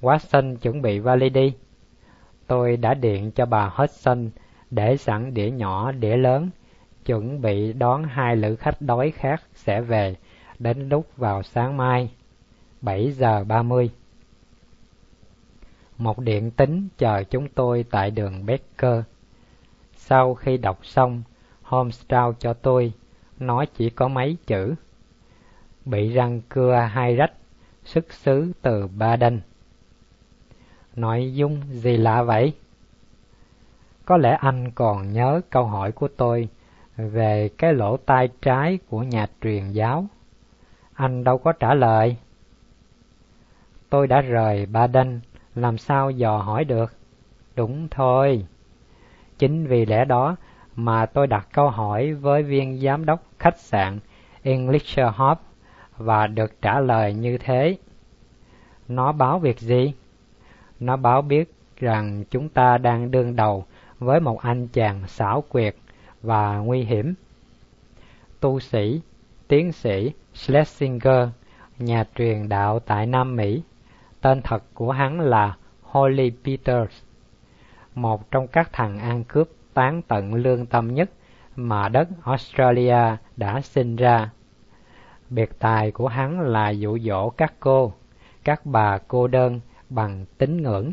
[0.00, 1.54] Watson chuẩn bị vali đi.
[2.46, 4.30] Tôi đã điện cho bà Hudson
[4.70, 6.50] để sẵn đĩa nhỏ, đĩa lớn,
[7.04, 10.16] chuẩn bị đón hai lữ khách đói khác sẽ về
[10.58, 12.10] đến lúc vào sáng mai,
[12.86, 13.90] 7 giờ 30.
[15.98, 19.02] một điện tính chờ chúng tôi tại đường Becker.
[19.96, 21.22] Sau khi đọc xong,
[21.62, 22.92] Holmes trao cho tôi,
[23.38, 24.74] nói chỉ có mấy chữ.
[25.84, 27.32] Bị răng cưa hai rách,
[27.84, 29.40] xuất xứ từ Ba Đanh.
[30.96, 32.52] Nội dung gì lạ vậy?
[34.04, 36.48] Có lẽ anh còn nhớ câu hỏi của tôi
[36.96, 40.06] về cái lỗ tai trái của nhà truyền giáo.
[40.94, 42.16] Anh đâu có trả lời.
[43.90, 45.20] Tôi đã rời ba đanh,
[45.54, 46.92] làm sao dò hỏi được?
[47.56, 48.46] Đúng thôi.
[49.38, 50.36] Chính vì lẽ đó
[50.76, 53.98] mà tôi đặt câu hỏi với viên giám đốc khách sạn
[54.42, 55.38] English Hop
[55.96, 57.76] và được trả lời như thế.
[58.88, 59.92] Nó báo việc gì?
[60.80, 63.64] Nó báo biết rằng chúng ta đang đương đầu
[63.98, 65.76] với một anh chàng xảo quyệt
[66.22, 67.14] và nguy hiểm.
[68.40, 69.00] Tu sĩ,
[69.48, 71.28] tiến sĩ Schlesinger,
[71.78, 73.62] nhà truyền đạo tại Nam Mỹ,
[74.26, 77.02] tên thật của hắn là Holy Peters,
[77.94, 81.10] một trong các thằng ăn cướp tán tận lương tâm nhất
[81.56, 84.30] mà đất Australia đã sinh ra.
[85.30, 87.92] Biệt tài của hắn là dụ dỗ các cô,
[88.44, 90.92] các bà cô đơn bằng tín ngưỡng.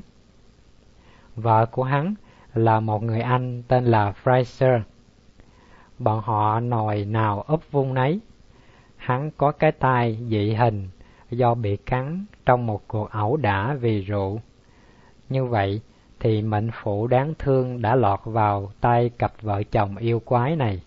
[1.35, 2.13] Vợ của hắn
[2.53, 4.81] là một người Anh tên là Fraser.
[5.99, 8.19] Bọn họ nồi nào ấp vung nấy.
[8.97, 10.89] Hắn có cái tai dị hình
[11.37, 14.41] do bị cắn trong một cuộc ẩu đả vì rượu.
[15.29, 15.81] Như vậy
[16.19, 20.81] thì mệnh phụ đáng thương đã lọt vào tay cặp vợ chồng yêu quái này.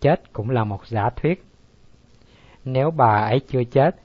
[0.00, 1.44] Chết cũng là một giả thuyết.
[2.64, 3.96] Nếu bà ấy chưa chết,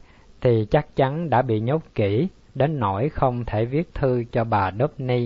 [0.42, 4.72] thì chắc chắn đã bị nhốt kỹ, đến nỗi không thể viết thư cho bà
[4.80, 5.20] Daphne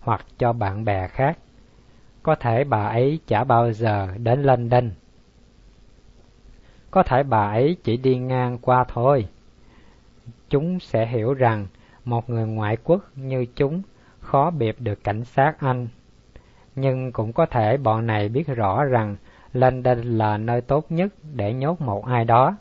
[0.00, 1.38] hoặc cho bạn bè khác.
[2.22, 4.90] Có thể bà ấy chả bao giờ đến London.
[6.90, 9.28] Có thể bà ấy chỉ đi ngang qua thôi.
[10.52, 11.66] Chúng sẽ hiểu rằng
[12.04, 13.82] một người ngoại quốc như chúng
[14.20, 15.88] khó biệt được cảnh sát Anh.
[16.74, 19.16] Nhưng cũng có thể bọn này biết rõ rằng
[19.52, 22.56] London là nơi tốt nhất để nhốt một ai đó.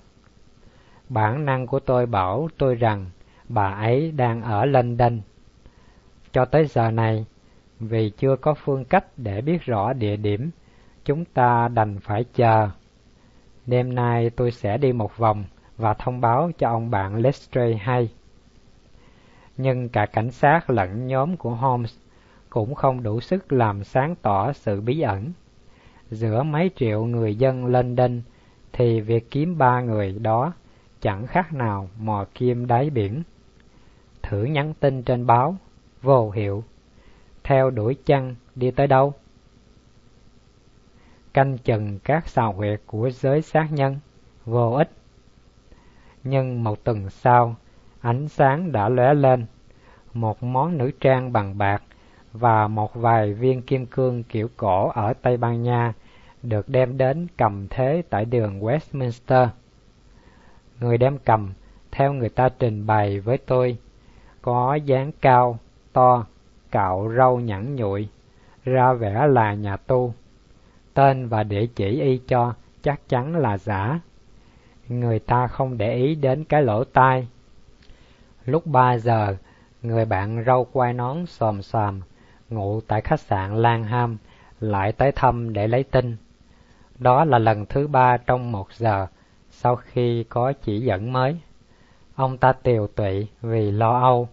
[1.09, 3.05] Bản năng của tôi bảo tôi rằng
[3.49, 5.19] bà ấy đang ở London.
[6.31, 7.25] Cho tới giờ này,
[7.79, 10.51] vì chưa có phương cách để biết rõ địa điểm,
[11.05, 12.69] chúng ta đành phải chờ.
[13.65, 15.43] Đêm nay tôi sẽ đi một vòng
[15.81, 18.09] và thông báo cho ông bạn Lestrade hay.
[19.57, 21.95] Nhưng cả cảnh sát lẫn nhóm của Holmes
[22.49, 25.31] cũng không đủ sức làm sáng tỏ sự bí ẩn.
[26.11, 28.21] Giữa mấy triệu người dân London
[28.73, 30.53] thì việc kiếm ba người đó
[31.01, 33.23] chẳng khác nào mò kim đáy biển.
[34.23, 35.55] Thử nhắn tin trên báo,
[36.01, 36.63] vô hiệu,
[37.43, 39.13] theo đuổi chăng đi tới đâu?
[41.33, 43.99] Canh chừng các xào huyệt của giới sát nhân,
[44.45, 44.91] vô ích.
[46.23, 47.55] Nhưng một tuần sau,
[48.01, 49.45] ánh sáng đã lóe lên,
[50.13, 51.83] một món nữ trang bằng bạc
[52.33, 55.93] và một vài viên kim cương kiểu cổ ở Tây Ban Nha
[56.43, 59.47] được đem đến cầm thế tại đường Westminster.
[60.79, 61.53] Người đem cầm,
[61.91, 63.77] theo người ta trình bày với tôi,
[64.41, 65.57] có dáng cao,
[65.93, 66.25] to,
[66.71, 68.07] cạo râu nhẵn nhụi,
[68.63, 70.13] ra vẻ là nhà tu.
[70.93, 72.53] Tên và địa chỉ y cho
[72.83, 73.99] chắc chắn là giả.
[74.91, 77.27] Người ta không để ý đến cái lỗ tai.
[78.45, 79.35] Lúc ba giờ,
[79.81, 82.01] người bạn râu quai nón xòm xòm,
[82.49, 84.17] ngủ tại khách sạn Lan Ham,
[84.59, 86.17] lại tới thăm để lấy tin.
[86.99, 89.07] Đó là lần thứ ba trong một giờ
[89.49, 91.37] sau khi có chỉ dẫn mới.
[92.15, 94.27] Ông ta tiều tụy vì lo âu.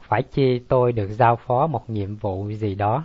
[0.00, 3.04] Phải chi tôi được giao phó một nhiệm vụ gì đó.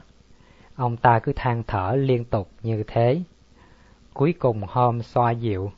[0.76, 3.22] Ông ta cứ than thở liên tục như thế.
[4.14, 5.72] Cuối cùng hôm xoa dịu.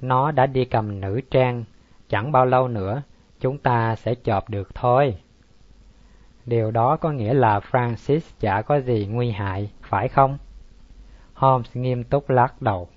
[0.00, 1.64] Nó đã đi cầm nữ trang,
[2.08, 3.02] chẳng bao lâu nữa
[3.40, 5.16] chúng ta sẽ chộp được thôi.
[6.46, 10.38] Điều đó có nghĩa là Francis chả có gì nguy hại, phải không?
[11.34, 12.88] Holmes nghiêm túc lắc đầu.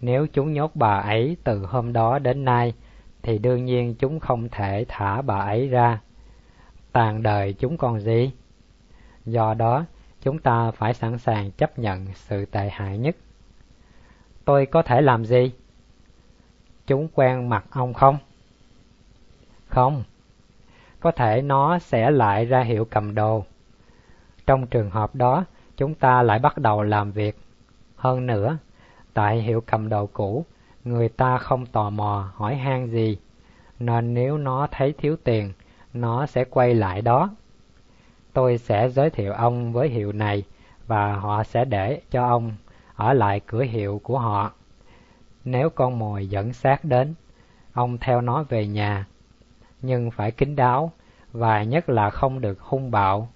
[0.00, 2.74] Nếu chúng nhốt bà ấy từ hôm đó đến nay,
[3.22, 6.00] thì đương nhiên chúng không thể thả bà ấy ra.
[6.92, 8.32] Tàn đời chúng còn gì?
[9.24, 9.84] Do đó,
[10.20, 13.16] chúng ta phải sẵn sàng chấp nhận sự tệ hại nhất.
[14.44, 15.52] Tôi có thể làm gì?
[16.90, 18.18] Chúng quen mặt ông không?
[19.68, 20.02] Không.
[21.00, 23.44] Có thể nó sẽ lại ra hiệu cầm đồ.
[24.46, 25.44] Trong trường hợp đó,
[25.76, 27.38] chúng ta lại bắt đầu làm việc.
[27.96, 28.58] Hơn nữa,
[29.14, 30.44] tại hiệu cầm đồ cũ,
[30.84, 33.18] người ta không tò mò hỏi han gì,
[33.78, 35.52] nên nếu nó thấy thiếu tiền,
[35.94, 37.30] nó sẽ quay lại đó.
[38.32, 40.42] Tôi sẽ giới thiệu ông với hiệu này
[40.86, 42.52] và họ sẽ để cho ông
[42.94, 44.52] ở lại cửa hiệu của họ.
[45.44, 47.14] Nếu con mồi dẫn xác đến,
[47.72, 49.06] ông theo nó về nhà,
[49.82, 50.92] nhưng phải kín đáo
[51.32, 53.28] và nhất là không được hung bạo.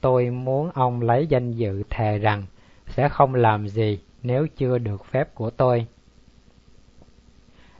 [0.00, 2.44] Tôi muốn ông lấy danh dự thề rằng
[2.86, 5.86] sẽ không làm gì nếu chưa được phép của tôi.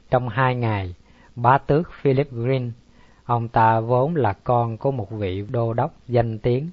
[0.09, 0.95] Trong hai ngày,
[1.35, 2.71] bá tước Philip Green,
[3.23, 6.69] ông ta vốn là con của một vị đô đốc danh tiếng,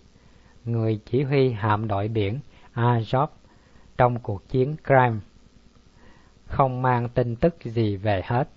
[0.65, 2.41] người chỉ huy hạm đội biển
[2.75, 3.27] Azov
[3.99, 5.21] trong cuộc chiến Crimea,
[6.47, 8.49] không mang tin tức gì về hết.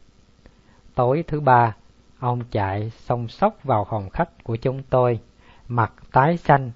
[0.96, 1.76] Tối thứ ba,
[2.20, 5.20] ông chạy xông sóc vào phòng khách của chúng tôi,
[5.68, 6.72] mặt tái xanh,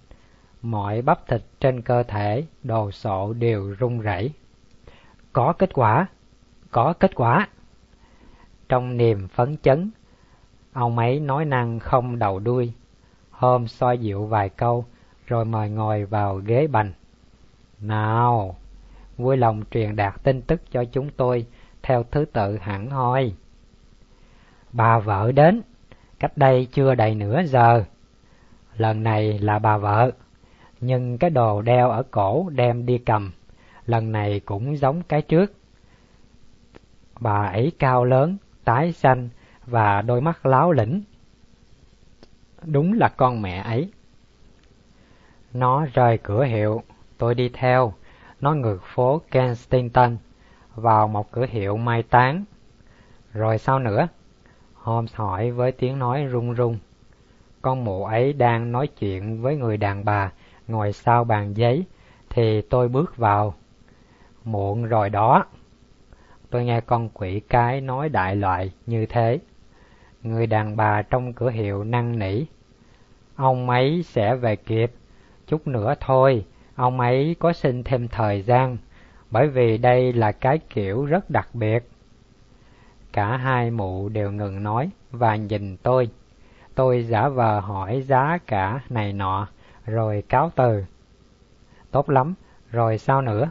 [0.62, 4.32] mọi bắp thịt trên cơ thể, đồ sộ đều run rẩy.
[5.34, 6.08] Có kết quả,
[6.71, 7.47] có kết quả.
[8.69, 9.91] Trong niềm phấn chấn,
[10.73, 12.73] ông ấy nói năng không đầu đuôi,
[13.32, 14.86] hôm soi dịu vài câu,
[15.28, 16.93] rồi mời ngồi vào ghế bành.
[17.80, 18.56] Nào,
[19.17, 21.45] vui lòng truyền đạt tin tức cho chúng tôi
[21.84, 23.34] theo thứ tự hẳn hoi.
[24.71, 25.62] Bà vợ đến,
[26.19, 27.84] cách đây chưa đầy nửa giờ.
[28.78, 30.12] Lần này là bà vợ,
[30.82, 33.32] nhưng cái đồ đeo ở cổ đem đi cầm,
[33.86, 35.54] lần này cũng giống cái trước.
[37.19, 39.30] Bà ấy cao lớn, tái xanh
[39.65, 41.04] và đôi mắt láo lĩnh.
[42.63, 43.91] Đúng là con mẹ ấy.
[45.54, 46.82] Nó rời cửa hiệu,
[47.17, 47.93] tôi đi theo,
[48.43, 50.17] nó ngược phố Kensington,
[50.75, 52.43] vào một cửa hiệu mai táng.
[53.34, 54.08] Rồi sao nữa?
[54.73, 56.77] Holmes hỏi với tiếng nói run run.
[57.62, 60.32] Con mụ ấy đang nói chuyện với người đàn bà
[60.67, 61.86] ngồi sau bàn giấy,
[62.29, 63.53] thì tôi bước vào.
[64.43, 65.45] Muộn rồi đó.
[66.49, 69.39] Tôi nghe con quỷ cái nói đại loại như thế.
[70.23, 72.45] Người đàn bà trong cửa hiệu năn nỉ.
[73.36, 74.91] Ông ấy sẽ về kịp,
[75.47, 78.77] chút nữa thôi, ông ấy có xin thêm thời gian,
[79.31, 81.89] bởi vì đây là cái kiểu rất đặc biệt.
[83.12, 86.09] Cả hai mụ đều ngừng nói và nhìn tôi.
[86.75, 89.47] Tôi giả vờ hỏi giá cả này nọ,
[89.86, 90.83] rồi cáo từ.
[91.91, 92.33] Tốt lắm,
[92.71, 93.49] rồi sao nữa?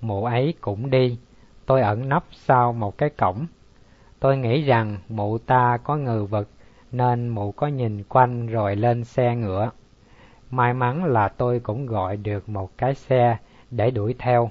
[0.00, 1.18] Mụ ấy cũng đi,
[1.66, 3.46] tôi ẩn nấp sau một cái cổng.
[4.20, 6.48] Tôi nghĩ rằng mụ ta có ngừ vật,
[6.92, 9.70] nên mụ có nhìn quanh rồi lên xe ngựa.
[10.50, 13.36] May mắn là tôi cũng gọi được một cái xe
[13.70, 14.50] để đuổi theo.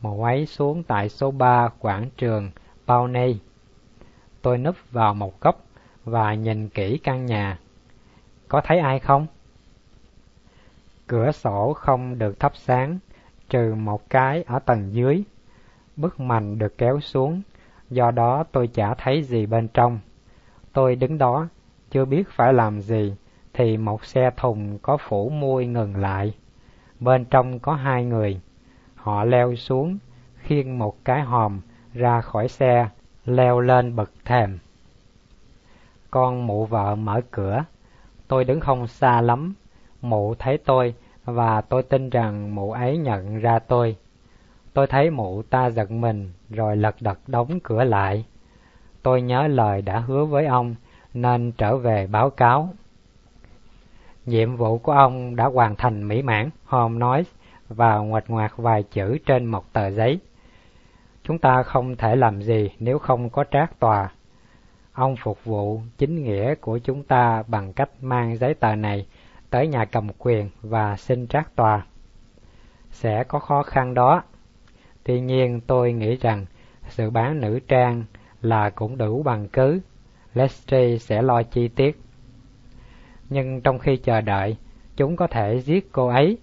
[0.00, 2.50] Mụ ấy xuống tại số 3 quảng trường
[2.86, 3.34] Pawnee.
[4.42, 5.64] Tôi núp vào một góc
[6.04, 7.58] và nhìn kỹ căn nhà.
[8.48, 9.26] Có thấy ai không?
[11.06, 12.98] Cửa sổ không được thắp sáng,
[13.48, 15.22] trừ một cái ở tầng dưới.
[15.96, 17.42] Bức mành được kéo xuống,
[17.90, 20.00] do đó tôi chả thấy gì bên trong.
[20.72, 21.48] Tôi đứng đó,
[21.90, 23.14] chưa biết phải làm gì,
[23.58, 26.34] thì một xe thùng có phủ mui ngừng lại.
[27.00, 28.40] Bên trong có hai người.
[28.94, 29.98] Họ leo xuống,
[30.36, 31.60] khiêng một cái hòm
[31.94, 32.88] ra khỏi xe,
[33.24, 34.58] leo lên bậc thềm.
[36.10, 37.64] Con mụ vợ mở cửa,
[38.28, 39.54] tôi đứng không xa lắm,
[40.02, 40.94] mụ thấy tôi
[41.24, 43.96] và tôi tin rằng mụ ấy nhận ra tôi.
[44.74, 48.24] Tôi thấy mụ ta giận mình rồi lật đật đóng cửa lại.
[49.02, 50.74] Tôi nhớ lời đã hứa với ông
[51.14, 52.74] nên trở về báo cáo.
[54.28, 57.24] Nhiệm vụ của ông đã hoàn thành mỹ mãn, Holmes nói
[57.68, 60.20] và ngoạch ngoạc vài chữ trên một tờ giấy.
[61.22, 64.12] Chúng ta không thể làm gì nếu không có trác tòa.
[64.92, 69.06] Ông phục vụ chính nghĩa của chúng ta bằng cách mang giấy tờ này
[69.50, 71.86] tới nhà cầm quyền và xin trác tòa.
[72.90, 74.22] Sẽ có khó khăn đó.
[75.04, 76.46] Tuy nhiên tôi nghĩ rằng
[76.88, 78.04] sự bán nữ trang
[78.42, 79.80] là cũng đủ bằng cứ.
[80.34, 82.00] Leslie sẽ lo chi tiết.
[83.30, 84.56] Nhưng trong khi chờ đợi,
[84.96, 86.38] chúng có thể giết cô ấy.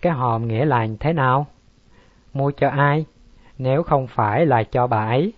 [0.00, 1.46] Cái hòm nghĩa là thế nào?
[2.32, 3.04] Mua cho ai?
[3.58, 5.32] Nếu không phải là cho bà ấy.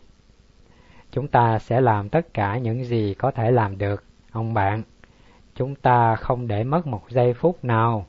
[1.11, 4.82] Chúng ta sẽ làm tất cả những gì có thể làm được, ông bạn.
[5.55, 8.07] Chúng ta không để mất một giây phút nào.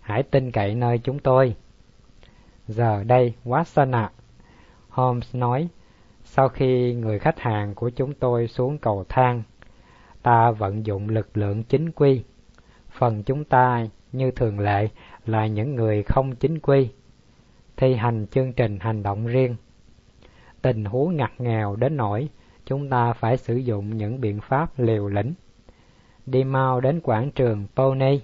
[0.00, 1.56] Hãy tin cậy nơi chúng tôi.
[2.66, 4.10] Giờ đây, Watson ạ.
[4.88, 5.68] Holmes nói,
[6.24, 9.42] sau khi người khách hàng của chúng tôi xuống cầu thang,
[10.22, 12.22] ta vận dụng lực lượng chính quy.
[12.90, 14.88] Phần chúng ta, như thường lệ,
[15.26, 16.88] là những người không chính quy,
[17.76, 19.56] thi hành chương trình hành động riêng.
[20.62, 22.28] Tình huống ngặt nghèo đến nỗi
[22.66, 25.34] chúng ta phải sử dụng những biện pháp liều lĩnh
[26.26, 28.20] đi mau đến quảng trường Pony.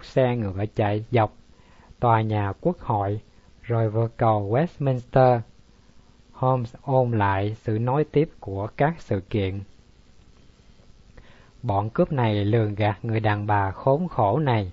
[0.00, 1.36] Lúc xe ngựa chạy dọc
[2.00, 3.20] tòa nhà quốc hội
[3.62, 5.40] rồi vượt cầu Westminster.
[6.32, 9.60] Holmes ôm lại sự nối tiếp của các sự kiện.
[11.62, 14.72] Bọn cướp này lường gạt người đàn bà khốn khổ này,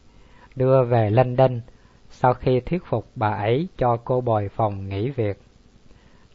[0.56, 1.62] đưa về London
[2.10, 5.40] sau khi thuyết phục bà ấy cho cô bồi phòng nghỉ việc.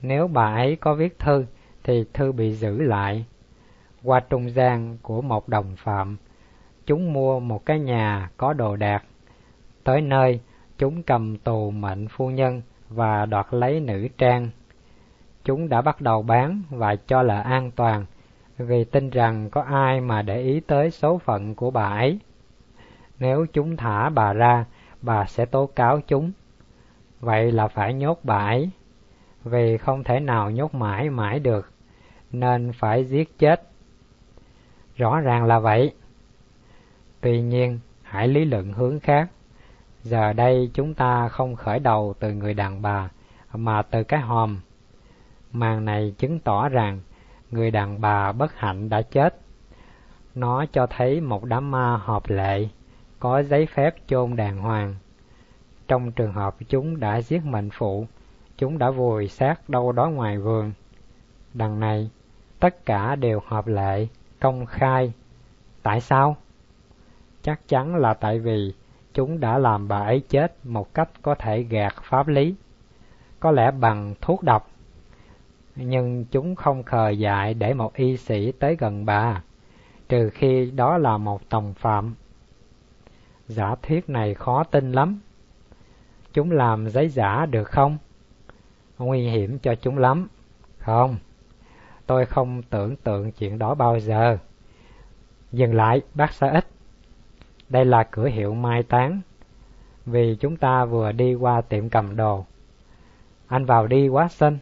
[0.03, 1.47] Nếu bà ấy có viết thư
[1.84, 3.24] thì thư bị giữ lại.
[4.03, 6.16] Qua trung gian của một đồng phạm,
[6.86, 9.04] chúng mua một cái nhà có đồ đạc.
[9.84, 10.40] Tới nơi,
[10.78, 14.50] chúng cầm tù mệnh phu nhân và đoạt lấy nữ trang.
[15.44, 18.06] Chúng đã bắt đầu bán và cho là an toàn
[18.58, 22.18] vì tin rằng có ai mà để ý tới số phận của bà ấy.
[23.18, 24.64] Nếu chúng thả bà ra,
[25.02, 26.32] bà sẽ tố cáo chúng.
[27.20, 28.70] Vậy là phải nhốt bà ấy,
[29.44, 31.72] vì không thể nào nhốt mãi mãi được,
[32.30, 33.62] nên phải giết chết.
[34.96, 35.92] Rõ ràng là vậy.
[37.22, 39.30] Tuy nhiên, hãy lý luận hướng khác.
[40.02, 43.08] Giờ đây chúng ta không khởi đầu từ người đàn bà,
[43.52, 44.60] mà từ cái hòm.
[45.52, 47.00] Màn này chứng tỏ rằng
[47.50, 49.36] người đàn bà bất hạnh đã chết.
[50.34, 52.68] Nó cho thấy một đám ma hợp lệ,
[53.18, 54.94] có giấy phép chôn đàng hoàng.
[55.88, 58.06] Trong trường hợp chúng đã giết mệnh phụ,
[58.56, 60.72] chúng đã vùi xác đâu đó ngoài vườn.
[61.54, 62.10] Đằng này,
[62.60, 64.08] tất cả đều hợp lệ,
[64.40, 65.12] công khai.
[65.82, 66.36] Tại sao?
[67.43, 68.72] Chắc chắn là tại vì
[69.14, 72.55] chúng đã làm bà ấy chết một cách có thể gạt pháp lý,
[73.40, 74.70] có lẽ bằng thuốc độc.
[75.76, 79.43] Nhưng chúng không khờ dại để một y sĩ tới gần bà,
[80.09, 82.14] trừ khi đó là một tòng phạm.
[83.47, 85.20] Giả thuyết này khó tin lắm.
[86.32, 87.99] Chúng làm giấy giả được không?
[88.99, 90.28] Nguy hiểm cho chúng lắm.
[90.78, 91.16] Không,
[92.07, 94.38] tôi không tưởng tượng chuyện đó bao giờ.
[95.53, 96.66] Dừng lại, bác sa ích.
[97.72, 99.20] Đây là cửa hiệu mai táng,
[100.06, 102.44] vì chúng ta vừa đi qua tiệm cầm đồ.
[103.46, 104.58] Anh vào đi quá xinh.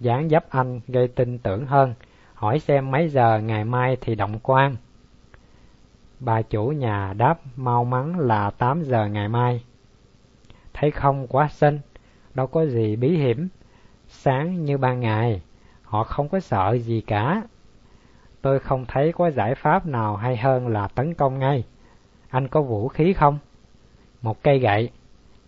[0.00, 1.94] dáng dấp anh gây tin tưởng hơn,
[2.34, 4.76] hỏi xem mấy giờ ngày mai thì động quan.
[6.20, 9.64] Bà chủ nhà đáp mau mắn là 8 giờ ngày mai.
[10.74, 11.80] Thấy không quá xinh,
[12.34, 13.48] đâu có gì bí hiểm,
[14.08, 15.42] sáng như ban ngày,
[15.82, 17.42] họ không có sợ gì cả.
[18.42, 21.64] Tôi không thấy có giải pháp nào hay hơn là tấn công ngay.
[22.30, 23.38] Anh có vũ khí không?
[24.22, 24.90] Một cây gậy.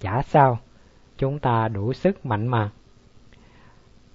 [0.01, 0.59] Chả sao,
[1.19, 2.71] chúng ta đủ sức mạnh mà.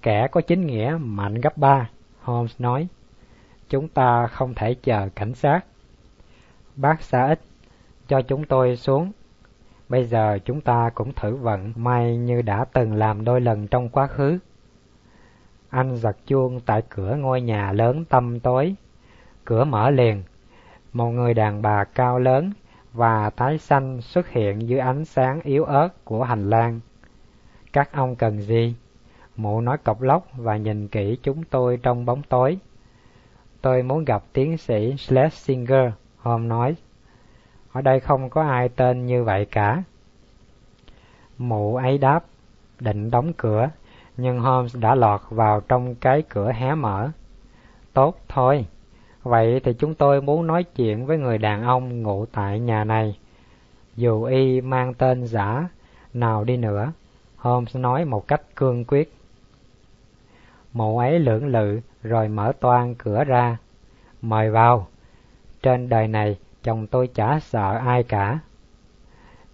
[0.02, 1.90] Kẻ có chính nghĩa mạnh gấp ba,
[2.20, 2.88] Holmes nói.
[3.68, 5.60] Chúng ta không thể chờ cảnh sát.
[6.76, 7.40] Bác xã ít,
[8.08, 9.12] cho chúng tôi xuống.
[9.88, 13.88] Bây giờ chúng ta cũng thử vận may như đã từng làm đôi lần trong
[13.88, 14.38] quá khứ.
[15.68, 18.74] Anh giật chuông tại cửa ngôi nhà lớn tăm tối.
[19.44, 20.22] Cửa mở liền.
[20.94, 22.52] Một người đàn bà cao lớn
[22.92, 26.80] và tái xanh xuất hiện dưới ánh sáng yếu ớt của hành lang.
[27.72, 28.76] Các ông cần gì?
[29.36, 32.58] Mụ nói cộc lốc và nhìn kỹ chúng tôi trong bóng tối.
[33.60, 36.76] Tôi muốn gặp tiến sĩ Schlesinger, Holmes nói.
[37.72, 39.82] Ở đây không có ai tên như vậy cả.
[41.38, 42.24] Mụ ấy đáp,
[42.80, 43.70] định đóng cửa,
[44.16, 47.10] nhưng Holmes đã lọt vào trong cái cửa hé mở.
[47.92, 48.66] Tốt thôi,
[49.24, 53.18] vậy thì chúng tôi muốn nói chuyện với người đàn ông ngủ tại nhà này.
[53.96, 55.68] Dù y mang tên giả
[56.14, 56.92] nào đi nữa,
[57.36, 59.12] Holmes nói một cách cương quyết.
[60.72, 63.56] Mụ ấy lưỡng lự rồi mở toan cửa ra.
[64.22, 64.86] Mời vào.
[65.62, 68.38] Trên đời này chồng tôi chả sợ ai cả.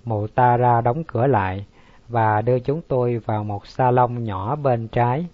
[0.05, 1.67] Mụ ta ra đóng cửa lại
[2.09, 5.27] và đưa chúng tôi vào một salon nhỏ bên trái.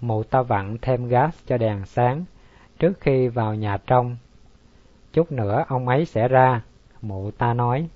[0.00, 2.24] Mụ ta vặn thêm gas cho đèn sáng
[2.78, 4.16] trước khi vào nhà trong.
[5.12, 6.62] Chút nữa ông ấy sẽ ra,
[7.02, 7.88] mụ ta nói.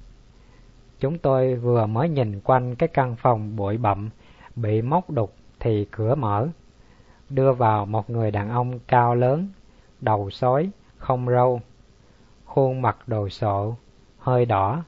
[1.01, 4.11] Chúng tôi vừa mới nhìn quanh cái căn phòng bụi bặm,
[4.57, 6.49] bị móc đục thì cửa mở.
[7.29, 9.49] Đưa vào một người đàn ông cao lớn,
[10.01, 11.61] đầu sói, không râu,
[12.45, 13.75] khuôn mặt đồ sộ,
[14.19, 14.85] hơi đỏ,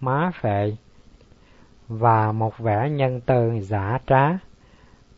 [0.00, 0.72] má phệ
[1.88, 4.38] và một vẻ nhân từ giả trá.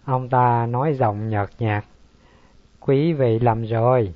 [0.05, 1.85] Ông ta nói giọng nhợt nhạt,
[2.81, 4.14] Quý vị lầm rồi,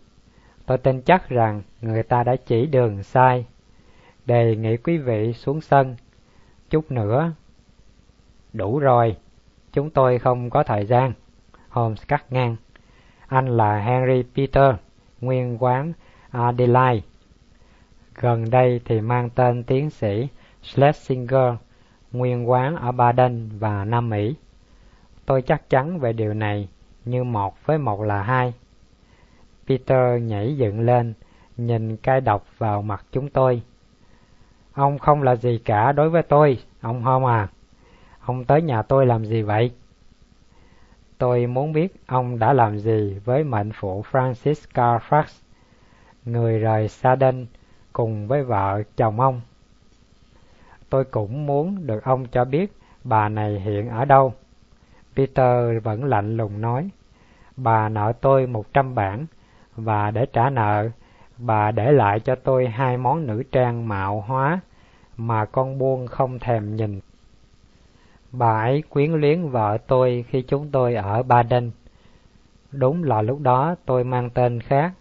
[0.66, 3.46] tôi tin chắc rằng người ta đã chỉ đường sai.
[4.26, 5.96] Đề nghị quý vị xuống sân,
[6.70, 7.32] chút nữa.
[8.52, 9.16] Đủ rồi,
[9.72, 11.12] chúng tôi không có thời gian.
[11.68, 12.56] Holmes cắt ngang.
[13.26, 14.74] Anh là Henry Peter,
[15.20, 15.92] nguyên quán
[16.30, 17.06] Adelaide.
[18.14, 20.28] Gần đây thì mang tên tiến sĩ
[20.62, 21.54] Schlesinger,
[22.12, 24.34] nguyên quán ở Baden và Nam Mỹ.
[25.26, 26.68] Tôi chắc chắn về điều này,
[27.04, 28.52] như một với một là hai.
[29.68, 31.14] Peter nhảy dựng lên,
[31.56, 33.62] nhìn cay độc vào mặt chúng tôi.
[34.72, 37.48] Ông không là gì cả đối với tôi, ông Hom à.
[38.20, 39.72] Ông tới nhà tôi làm gì vậy?
[41.18, 45.24] Tôi muốn biết ông đã làm gì với mệnh phụ Francis Carfax,
[46.24, 47.46] người rời Saden
[47.92, 49.40] cùng với vợ chồng ông.
[50.90, 52.72] Tôi cũng muốn được ông cho biết
[53.04, 54.34] bà này hiện ở đâu.
[55.16, 56.88] Peter vẫn lạnh lùng nói,
[57.56, 59.26] bà nợ tôi một trăm bảng,
[59.76, 60.88] và để trả nợ,
[61.38, 64.60] bà để lại cho tôi hai món nữ trang mạo hóa
[65.16, 67.00] mà con buôn không thèm nhìn.
[68.32, 71.70] Bà ấy quyến luyến vợ tôi khi chúng tôi ở Baden.
[72.72, 74.92] Đúng là lúc đó tôi mang tên khác.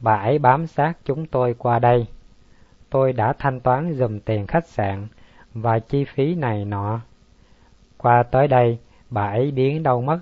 [0.00, 2.06] Bà ấy bám sát chúng tôi qua đây.
[2.90, 5.06] Tôi đã thanh toán dùm tiền khách sạn
[5.54, 7.00] và chi phí này nọ.
[7.98, 8.78] Qua tới đây,
[9.10, 10.18] bà ấy biến đâu mất.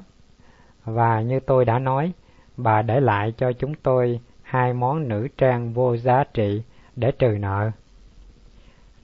[0.84, 2.12] Và như tôi đã nói,
[2.57, 6.62] bà để lại cho chúng tôi hai món nữ trang vô giá trị
[6.97, 7.70] để trừ nợ.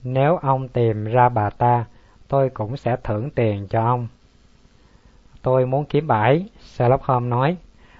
[0.03, 1.85] Nếu ông tìm ra bà ta,
[2.27, 4.07] tôi cũng sẽ thưởng tiền cho ông.
[5.41, 7.57] Tôi muốn kiếm bà ấy, Sherlock Holmes nói,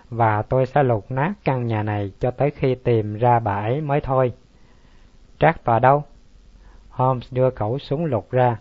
[0.09, 3.81] và tôi sẽ lục nát căn nhà này cho tới khi tìm ra bà ấy
[3.81, 4.33] mới thôi.
[5.39, 6.03] Trác tòa đâu?
[6.89, 8.57] Holmes đưa khẩu súng lục ra.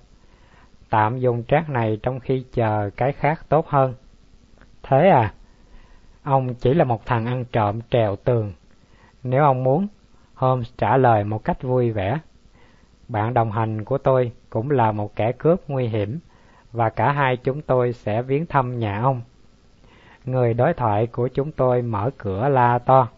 [0.95, 3.95] Tạm dùng trác này trong khi chờ cái khác tốt hơn.
[4.82, 5.34] Thế à?
[6.22, 8.53] Ông chỉ là một thằng ăn trộm trèo tường.
[9.22, 9.86] Nếu ông muốn,
[10.34, 12.18] Holmes trả lời một cách vui vẻ.
[13.09, 16.18] Bạn đồng hành của tôi cũng là một kẻ cướp nguy hiểm,
[16.72, 19.20] và cả hai chúng tôi sẽ viếng thăm nhà ông.
[20.24, 23.09] Người đối thoại của chúng tôi mở cửa la to.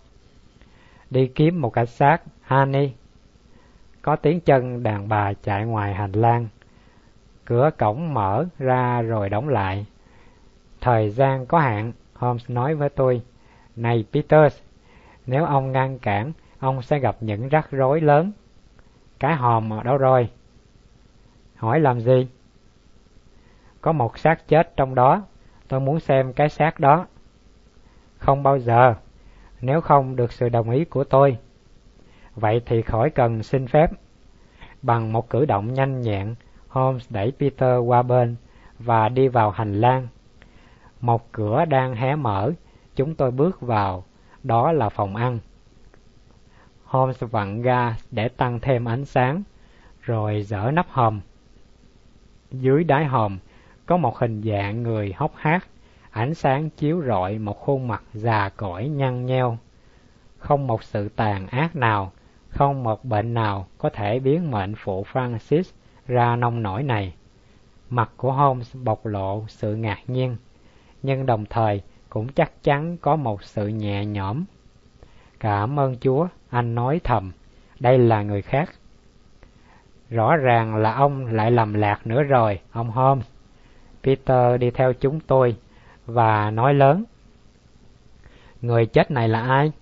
[1.10, 2.90] Đi kiếm một cảnh sát, Annie.
[4.02, 6.48] Có tiếng chân đàn bà chạy ngoài hành lang.
[7.46, 9.86] Cửa cổng mở ra rồi đóng lại.
[10.80, 13.22] Thời gian có hạn, Holmes nói với tôi.
[13.76, 14.60] Này Peters,
[15.26, 18.32] nếu ông ngăn cản, ông sẽ gặp những rắc rối lớn.
[19.18, 20.30] Cái hòm ở đâu rồi?
[21.56, 22.28] Hỏi làm gì?
[23.80, 25.22] Có một xác chết trong đó,
[25.68, 27.06] tôi muốn xem cái xác đó.
[28.18, 28.94] Không bao giờ,
[29.60, 31.38] nếu không được sự đồng ý của tôi.
[32.34, 33.90] Vậy thì khỏi cần xin phép.
[34.82, 36.34] Bằng một cử động nhanh nhẹn,
[36.76, 38.36] Holmes đẩy Peter qua bên
[38.78, 40.08] và đi vào hành lang.
[41.00, 42.52] Một cửa đang hé mở,
[42.96, 44.04] chúng tôi bước vào,
[44.42, 45.38] đó là phòng ăn.
[46.84, 49.42] Holmes vặn ga để tăng thêm ánh sáng,
[50.02, 51.20] rồi dở nắp hòm.
[52.50, 53.38] Dưới đáy hòm
[53.86, 55.66] có một hình dạng người hốc hác,
[56.10, 59.58] ánh sáng chiếu rọi một khuôn mặt già cỗi nhăn nheo.
[60.38, 62.12] Không một sự tàn ác nào,
[62.48, 65.72] không một bệnh nào có thể biến mệnh phụ Francis
[66.06, 67.14] ra nông nổi này.
[67.90, 70.36] Mặt của Holmes bộc lộ sự ngạc nhiên,
[71.02, 74.44] nhưng đồng thời cũng chắc chắn có một sự nhẹ nhõm.
[75.40, 77.32] Cảm ơn Chúa, anh nói thầm,
[77.80, 78.70] đây là người khác.
[80.10, 83.26] Rõ ràng là ông lại lầm lạc nữa rồi, ông Holmes.
[84.02, 85.56] Peter đi theo chúng tôi
[86.06, 87.04] và nói lớn.
[88.60, 89.72] Người chết này là ai?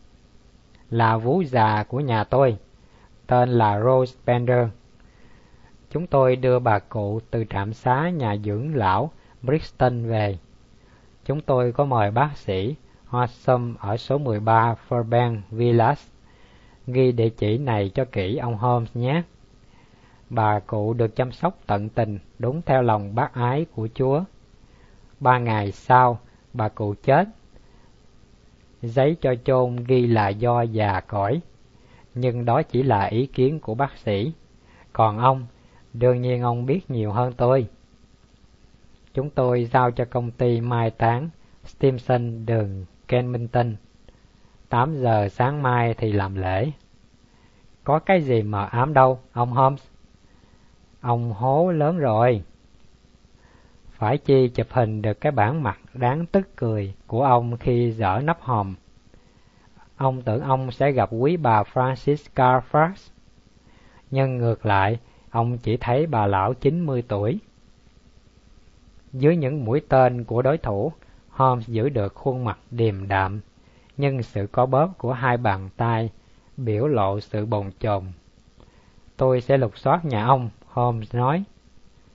[0.90, 2.56] Là vú già của nhà tôi,
[3.26, 4.68] tên là Rose Bender.
[5.94, 9.10] Chúng tôi đưa bà cụ từ trạm xá nhà dưỡng lão
[9.42, 10.38] Brixton về.
[11.24, 12.74] Chúng tôi có mời bác sĩ
[13.06, 16.08] Hossam ở số 13 Fairbank Villas.
[16.86, 19.22] Ghi địa chỉ này cho kỹ ông Holmes nhé.
[20.30, 24.22] Bà cụ được chăm sóc tận tình đúng theo lòng bác ái của Chúa.
[25.20, 26.18] Ba ngày sau,
[26.52, 27.28] bà cụ chết.
[28.82, 31.40] Giấy cho chôn ghi là do già cõi,
[32.14, 34.32] nhưng đó chỉ là ý kiến của bác sĩ.
[34.92, 35.46] Còn ông,
[35.94, 37.66] đương nhiên ông biết nhiều hơn tôi.
[39.14, 41.28] Chúng tôi giao cho công ty mai táng
[41.64, 43.76] Stimson đường Kensington.
[44.68, 46.70] 8 giờ sáng mai thì làm lễ.
[47.84, 49.86] Có cái gì mà ám đâu, ông Holmes?
[51.00, 52.42] Ông hố lớn rồi.
[53.90, 58.20] Phải chi chụp hình được cái bản mặt đáng tức cười của ông khi dở
[58.24, 58.74] nắp hòm.
[59.96, 62.92] Ông tưởng ông sẽ gặp quý bà Francis Carfax.
[64.10, 64.98] Nhưng ngược lại,
[65.34, 67.38] ông chỉ thấy bà lão 90 tuổi.
[69.12, 70.92] Dưới những mũi tên của đối thủ,
[71.30, 73.40] Holmes giữ được khuôn mặt điềm đạm,
[73.96, 76.10] nhưng sự có bóp của hai bàn tay
[76.56, 78.04] biểu lộ sự bồn chồn.
[79.16, 81.44] Tôi sẽ lục soát nhà ông, Holmes nói.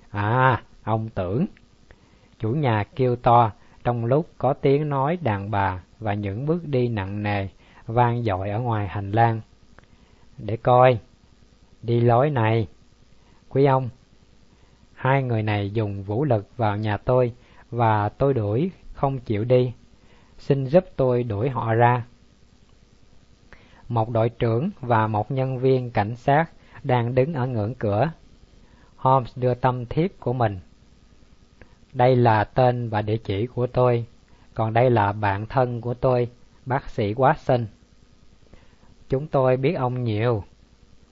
[0.09, 1.45] À, ông tưởng.
[2.39, 3.51] Chủ nhà kêu to
[3.83, 7.47] trong lúc có tiếng nói đàn bà và những bước đi nặng nề
[7.87, 9.41] vang dội ở ngoài hành lang.
[10.37, 10.99] Để coi,
[11.81, 12.67] đi lối này.
[13.49, 13.89] Quý ông,
[14.93, 17.33] hai người này dùng vũ lực vào nhà tôi
[17.71, 19.73] và tôi đuổi không chịu đi.
[20.37, 22.05] Xin giúp tôi đuổi họ ra.
[23.87, 26.45] Một đội trưởng và một nhân viên cảnh sát
[26.83, 28.11] đang đứng ở ngưỡng cửa.
[28.95, 30.59] Holmes đưa tâm thiếp của mình.
[31.93, 34.05] Đây là tên và địa chỉ của tôi,
[34.53, 36.29] còn đây là bạn thân của tôi,
[36.65, 37.65] bác sĩ Watson.
[39.09, 40.43] Chúng tôi biết ông nhiều.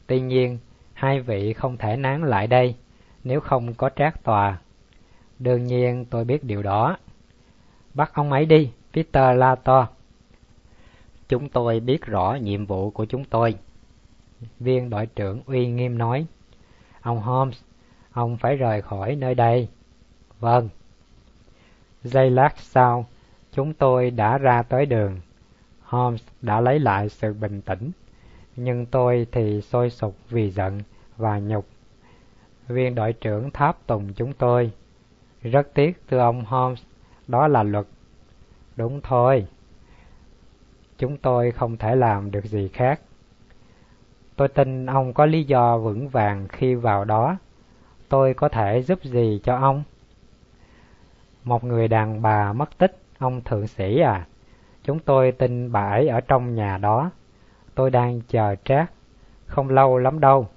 [0.07, 0.57] Tuy nhiên,
[0.97, 2.75] hai vị không thể nán lại đây
[3.23, 4.57] nếu không có trác tòa.
[5.39, 6.97] Đương nhiên tôi biết điều đó.
[7.93, 9.87] Bắt ông ấy đi, Peter la to.
[11.29, 13.55] Chúng tôi biết rõ nhiệm vụ của chúng tôi.
[14.59, 16.25] Viên đội trưởng uy nghiêm nói.
[17.01, 17.61] Ông Holmes,
[18.11, 19.67] ông phải rời khỏi nơi đây.
[20.39, 20.69] Vâng.
[22.03, 23.05] Giây lát sau,
[23.51, 25.19] chúng tôi đã ra tới đường.
[25.83, 27.91] Holmes đã lấy lại sự bình tĩnh,
[28.57, 30.79] nhưng tôi thì sôi sục vì giận
[31.17, 31.65] và nhục.
[32.67, 34.71] Viên đội trưởng tháp tùng chúng tôi.
[35.41, 36.83] Rất tiếc thưa ông Holmes,
[37.27, 37.85] đó là luật.
[38.75, 39.47] Đúng thôi.
[40.97, 43.01] Chúng tôi không thể làm được gì khác.
[44.35, 47.37] Tôi tin ông có lý do vững vàng khi vào đó.
[48.09, 49.83] Tôi có thể giúp gì cho ông?
[51.43, 54.25] Một người đàn bà mất tích, ông thượng sĩ à?
[54.83, 57.11] Chúng tôi tin bà ấy ở trong nhà đó.
[57.77, 58.91] Tôi đang chờ trác.
[59.45, 60.47] Không lâu lắm đâu.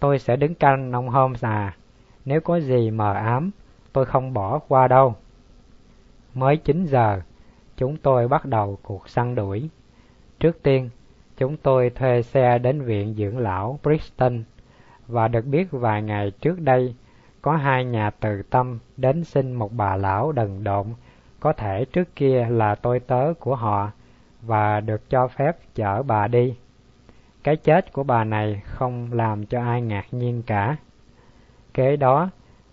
[0.00, 1.76] Tôi sẽ đứng canh ông Holmes à.
[2.24, 3.50] Nếu có gì mờ ám,
[3.92, 5.14] tôi không bỏ qua đâu.
[6.34, 7.20] Mới 9 giờ,
[7.76, 9.68] chúng tôi bắt đầu cuộc săn đuổi.
[10.40, 10.90] Trước tiên,
[11.36, 14.44] chúng tôi thuê xe đến viện dưỡng lão Brixton
[15.06, 16.94] và được biết vài ngày trước đây
[17.42, 20.86] có hai nhà từ tâm đến xin một bà lão đần độn
[21.40, 23.90] có thể trước kia là tôi tớ của họ
[24.46, 26.54] và được cho phép chở bà đi.
[27.42, 30.76] Cái chết của bà này không làm cho ai ngạc nhiên cả.
[31.74, 32.30] Kế đó,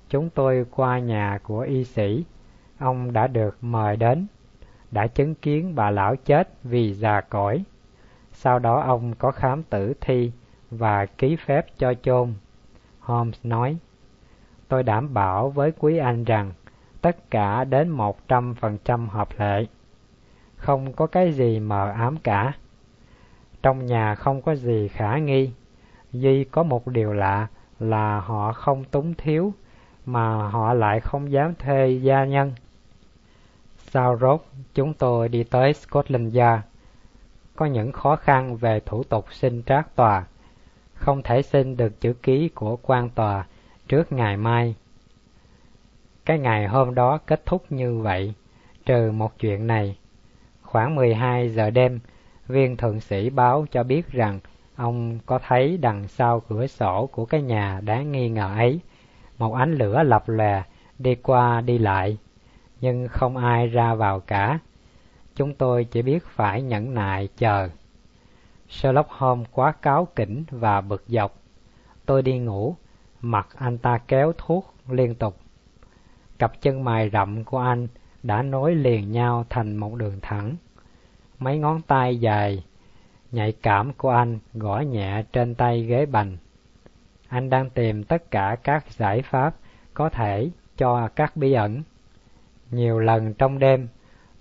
[0.09, 2.26] chúng tôi qua nhà của y sĩ.
[2.80, 4.28] Ông đã được mời đến,
[4.91, 7.63] đã chứng kiến bà lão chết vì già cỗi.
[8.32, 10.32] Sau đó ông có khám tử thi
[10.72, 12.34] và ký phép cho chôn.
[12.99, 13.78] Holmes nói,
[14.67, 16.51] tôi đảm bảo với quý anh rằng
[17.01, 19.65] tất cả đến một trăm phần trăm hợp lệ.
[20.62, 22.53] Không có cái gì mờ ám cả.
[23.64, 25.51] Trong nhà không có gì khả nghi,
[26.12, 27.47] duy có một điều lạ
[27.80, 29.53] là họ không túng thiếu,
[30.05, 32.53] mà họ lại không dám thuê gia nhân.
[33.78, 34.41] Sau rốt,
[34.74, 36.64] chúng tôi đi tới Scotland Yard.
[37.55, 40.26] Có những khó khăn về thủ tục xin trác tòa.
[40.93, 43.45] Không thể xin được chữ ký của quan tòa
[43.88, 44.76] trước ngày mai.
[46.26, 48.34] Cái ngày hôm đó kết thúc như vậy,
[48.86, 49.97] trừ một chuyện này.
[50.72, 51.99] Khoảng 12 giờ đêm,
[52.47, 54.39] viên thượng sĩ báo cho biết rằng
[54.76, 58.80] ông có thấy đằng sau cửa sổ của cái nhà đáng nghi ngờ ấy,
[59.38, 60.63] một ánh lửa lập lòe
[60.99, 62.17] đi qua đi lại,
[62.82, 64.59] nhưng không ai ra vào cả.
[65.36, 67.69] Chúng tôi chỉ biết phải nhẫn nại chờ.
[68.69, 71.36] Sherlock Holmes quá cáo kỉnh và bực dọc.
[72.05, 72.76] Tôi đi ngủ,
[73.22, 75.38] mặt anh ta kéo thuốc liên tục.
[76.39, 77.88] Cặp chân mày rậm của anh
[78.24, 80.55] đã nối liền nhau thành một đường thẳng
[81.41, 82.63] mấy ngón tay dài,
[83.32, 86.38] nhạy cảm của anh gõ nhẹ trên tay ghế bành.
[87.28, 89.55] Anh đang tìm tất cả các giải pháp
[89.93, 91.84] có thể cho các bí ẩn.
[92.72, 93.88] Nhiều lần trong đêm,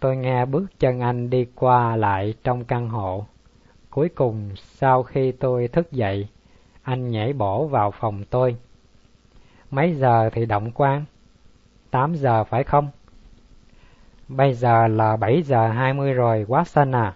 [0.01, 3.27] tôi nghe bước chân anh đi qua lại trong căn hộ.
[3.91, 6.29] Cuối cùng, sau khi tôi thức dậy,
[6.83, 8.57] anh nhảy bổ vào phòng tôi.
[9.71, 11.05] Mấy giờ thì động quan?
[11.91, 12.89] Tám giờ phải không?
[14.37, 17.15] Bây giờ là 7 giờ 20 rồi, Watson à.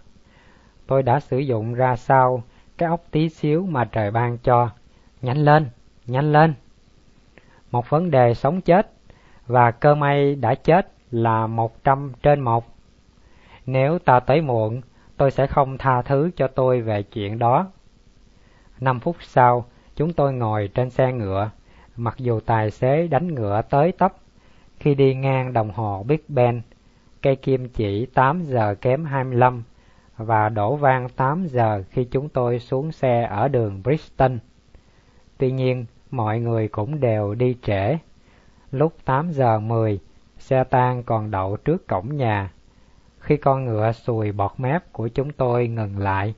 [0.86, 2.42] Tôi đã sử dụng ra sao
[2.78, 4.70] cái ốc tí xíu mà trời ban cho.
[5.22, 5.66] Nhanh lên,
[6.06, 6.54] nhanh lên.
[7.70, 8.92] Một vấn đề sống chết,
[9.46, 12.64] và cơ may đã chết là 100 trên một.
[13.66, 14.80] Nếu ta tới muộn,
[15.16, 17.66] tôi sẽ không tha thứ cho tôi về chuyện đó.
[18.80, 19.64] Năm phút sau,
[19.96, 21.50] chúng tôi ngồi trên xe ngựa,
[21.96, 24.14] mặc dù tài xế đánh ngựa tới tấp.
[24.78, 26.62] Khi đi ngang đồng hồ Big Ben,
[27.24, 29.62] cây kim chỉ 8 giờ kém 25
[30.16, 34.32] và đổ vang 8 giờ khi chúng tôi xuống xe ở đường Bristol.
[35.38, 37.98] Tuy nhiên, mọi người cũng đều đi trễ.
[38.70, 39.98] Lúc 8 giờ 10,
[40.38, 42.50] xe tang còn đậu trước cổng nhà.
[43.18, 46.34] Khi con ngựa sùi bọt mép của chúng tôi ngừng lại,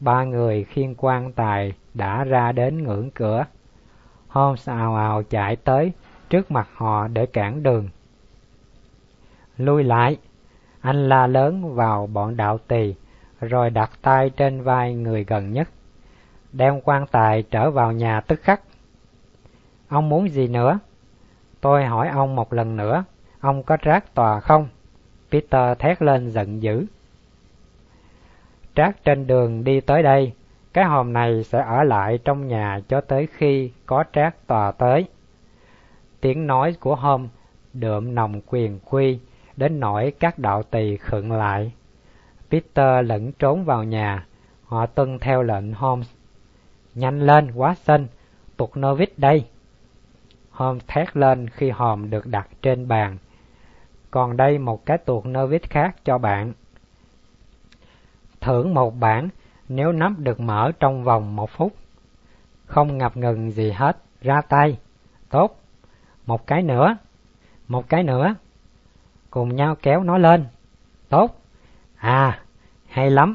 [0.00, 3.44] ba người khiên quan tài đã ra đến ngưỡng cửa.
[4.28, 5.92] Holmes ào ào chạy tới
[6.30, 7.88] trước mặt họ để cản đường.
[9.64, 10.16] Lui lại!
[10.80, 12.94] Anh la lớn vào bọn đạo tỳ,
[13.40, 15.68] rồi đặt tay trên vai người gần nhất.
[16.52, 18.60] Đem quan tài trở vào nhà tức khắc.
[19.88, 20.78] Ông muốn gì nữa?
[21.60, 23.04] Tôi hỏi ông một lần nữa,
[23.40, 24.68] ông có trác tòa không?
[25.30, 26.86] Peter thét lên giận dữ.
[28.74, 30.32] Trác trên đường đi tới đây,
[30.72, 35.06] Cái hòm này sẽ ở lại trong nhà cho tới khi có trác tòa tới.
[36.20, 37.28] Tiếng nói của hôm
[37.72, 39.18] đượm nồng quyền quy,
[39.56, 41.72] đến nỗi các đạo tỳ khựng lại.
[42.50, 44.26] Peter lẫn trốn vào nhà,
[44.64, 46.10] họ tuân theo lệnh Holmes.
[46.94, 48.06] Nhanh lên, quá xinh,
[48.56, 49.46] tuột Novit đây.
[50.50, 53.18] Holmes thét lên khi hòm được đặt trên bàn.
[54.10, 56.52] Còn đây một cái tuột Novit khác cho bạn.
[58.40, 59.28] Thưởng một bản
[59.68, 61.72] nếu nắp được mở trong vòng một phút.
[62.66, 64.78] Không ngập ngừng gì hết, ra tay.
[65.28, 65.60] Tốt.
[66.26, 66.96] Một cái nữa.
[67.68, 68.34] Một cái nữa.
[69.32, 70.46] Cùng nhau kéo nó lên.
[71.08, 71.42] Tốt.
[71.96, 72.40] À,
[72.88, 73.34] hay lắm.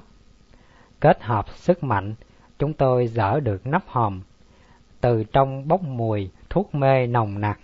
[0.99, 2.15] Kết hợp sức mạnh,
[2.59, 4.21] chúng tôi dỡ được nắp hòm.
[5.01, 7.59] Từ trong bốc mùi thuốc mê nồng nặc.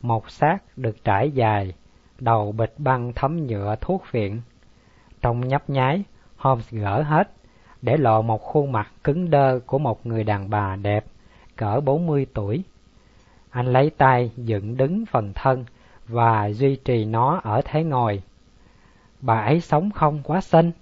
[0.00, 1.74] Một xác được trải dài,
[2.18, 4.40] đầu bịch băng thấm nhựa thuốc phiện.
[5.22, 6.02] Trong nhấp nháy,
[6.36, 7.30] Holmes gỡ hết,
[7.82, 11.04] để lộ một khuôn mặt cứng đơ của một người đàn bà đẹp,
[11.56, 12.62] cỡ 40 tuổi.
[13.50, 15.64] Anh lấy tay dựng đứng phần thân
[16.08, 18.22] và duy trì nó ở thế ngồi.
[19.20, 20.72] Bà ấy sống không quá xinh?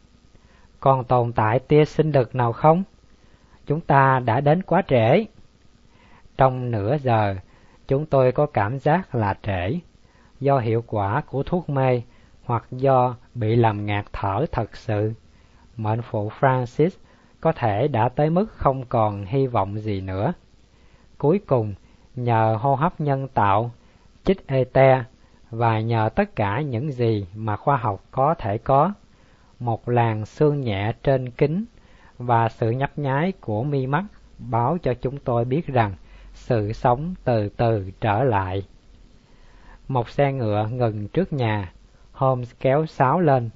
[0.81, 2.83] Còn tồn tại tia sinh lực nào không?
[3.67, 5.25] Chúng ta đã đến quá trễ.
[6.37, 7.37] Trong nửa giờ,
[7.89, 9.79] chúng tôi có cảm giác là trễ,
[10.41, 12.03] do hiệu quả của thuốc mê
[12.45, 15.13] hoặc do bị làm ngạt thở thật sự.
[15.77, 16.91] Mệnh phụ Francis
[17.41, 20.33] có thể đã tới mức không còn hy vọng gì nữa.
[21.19, 21.75] Cuối cùng,
[22.17, 23.71] nhờ hô hấp nhân tạo,
[24.25, 25.05] chích ete
[25.57, 28.93] và nhờ tất cả những gì mà khoa học có thể có,
[29.61, 31.65] một làn xương nhẹ trên kính
[32.19, 34.05] và sự nhấp nháy của mi mắt
[34.39, 35.95] báo cho chúng tôi biết rằng
[36.35, 38.67] sự sống từ từ trở lại.
[39.89, 41.73] Một xe ngựa ngừng trước nhà,
[42.13, 43.51] Holmes kéo sáo lên.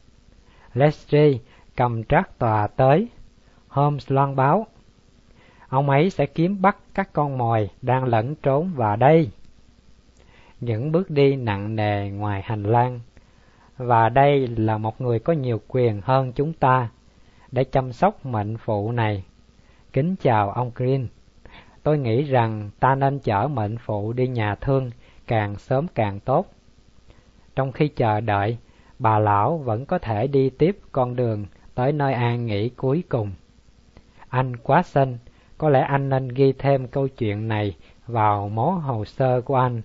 [0.75, 1.39] Leslie
[1.77, 3.09] cầm trác tòa tới.
[3.69, 4.67] Holmes loan báo.
[5.69, 9.31] Ông ấy sẽ kiếm bắt các con mồi đang lẫn trốn vào đây.
[10.61, 13.01] Những bước đi nặng nề ngoài hành lang.
[13.77, 16.89] Và đây là một người có nhiều quyền hơn chúng ta
[17.53, 19.25] để chăm sóc mệnh phụ này.
[19.93, 21.07] Kính chào ông Green.
[21.83, 24.91] Tôi nghĩ rằng ta nên chở mệnh phụ đi nhà thương
[25.27, 26.47] càng sớm càng tốt.
[27.57, 28.59] Trong khi chờ đợi,
[28.99, 33.33] bà lão vẫn có thể đi tiếp con đường tới nơi an nghỉ cuối cùng.
[34.29, 35.19] Anh quá xinh,
[35.59, 39.83] có lẽ anh nên ghi thêm câu chuyện này vào mố hồ sơ của anh.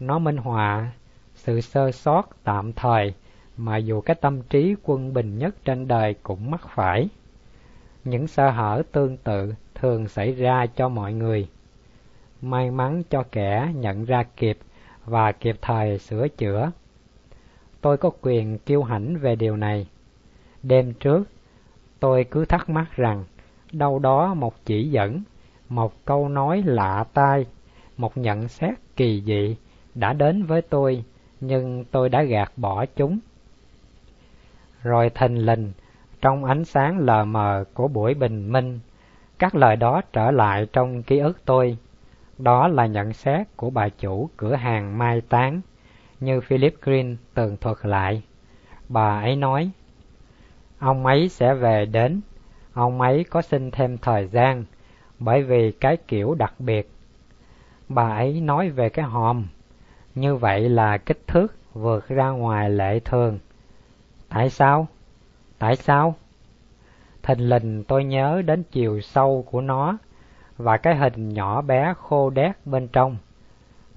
[0.00, 0.92] Nó minh họa
[1.34, 3.14] sự sơ sót tạm thời
[3.56, 7.08] mà dù cái tâm trí quân bình nhất trên đời cũng mắc phải.
[8.04, 11.48] Những sơ hở tương tự thường xảy ra cho mọi người.
[12.42, 14.58] May mắn cho kẻ nhận ra kịp
[15.04, 16.70] và kịp thời sửa chữa.
[17.80, 19.86] Tôi có quyền kiêu hãnh về điều này.
[20.62, 21.28] Đêm trước,
[22.00, 23.24] tôi cứ thắc mắc rằng
[23.72, 25.22] đâu đó một chỉ dẫn,
[25.68, 27.46] một câu nói lạ tai,
[27.96, 29.56] một nhận xét kỳ dị
[29.98, 31.04] đã đến với tôi,
[31.40, 33.18] nhưng tôi đã gạt bỏ chúng.
[34.82, 35.72] Rồi thình lình,
[36.20, 38.80] trong ánh sáng lờ mờ của buổi bình minh,
[39.38, 41.76] các lời đó trở lại trong ký ức tôi.
[42.38, 45.60] Đó là nhận xét của bà chủ cửa hàng mai táng,
[46.20, 48.22] như Philip Green tường thuật lại.
[48.88, 49.70] Bà ấy nói,
[50.78, 52.20] ông ấy sẽ về đến,
[52.72, 54.64] ông ấy có xin thêm thời gian,
[55.18, 56.90] bởi vì cái kiểu đặc biệt.
[57.88, 59.46] Bà ấy nói về cái hòm,
[60.20, 63.38] như vậy là kích thước vượt ra ngoài lệ thường.
[64.28, 64.86] Tại sao?
[65.58, 66.14] Tại sao?
[67.22, 69.98] Thình lình tôi nhớ đến chiều sâu của nó
[70.56, 73.16] và cái hình nhỏ bé khô đét bên trong.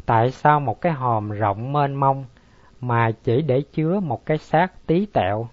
[0.05, 2.25] Tại sao một cái hòm rộng mênh mông
[2.81, 5.47] mà chỉ để chứa một cái xác tí tẹo?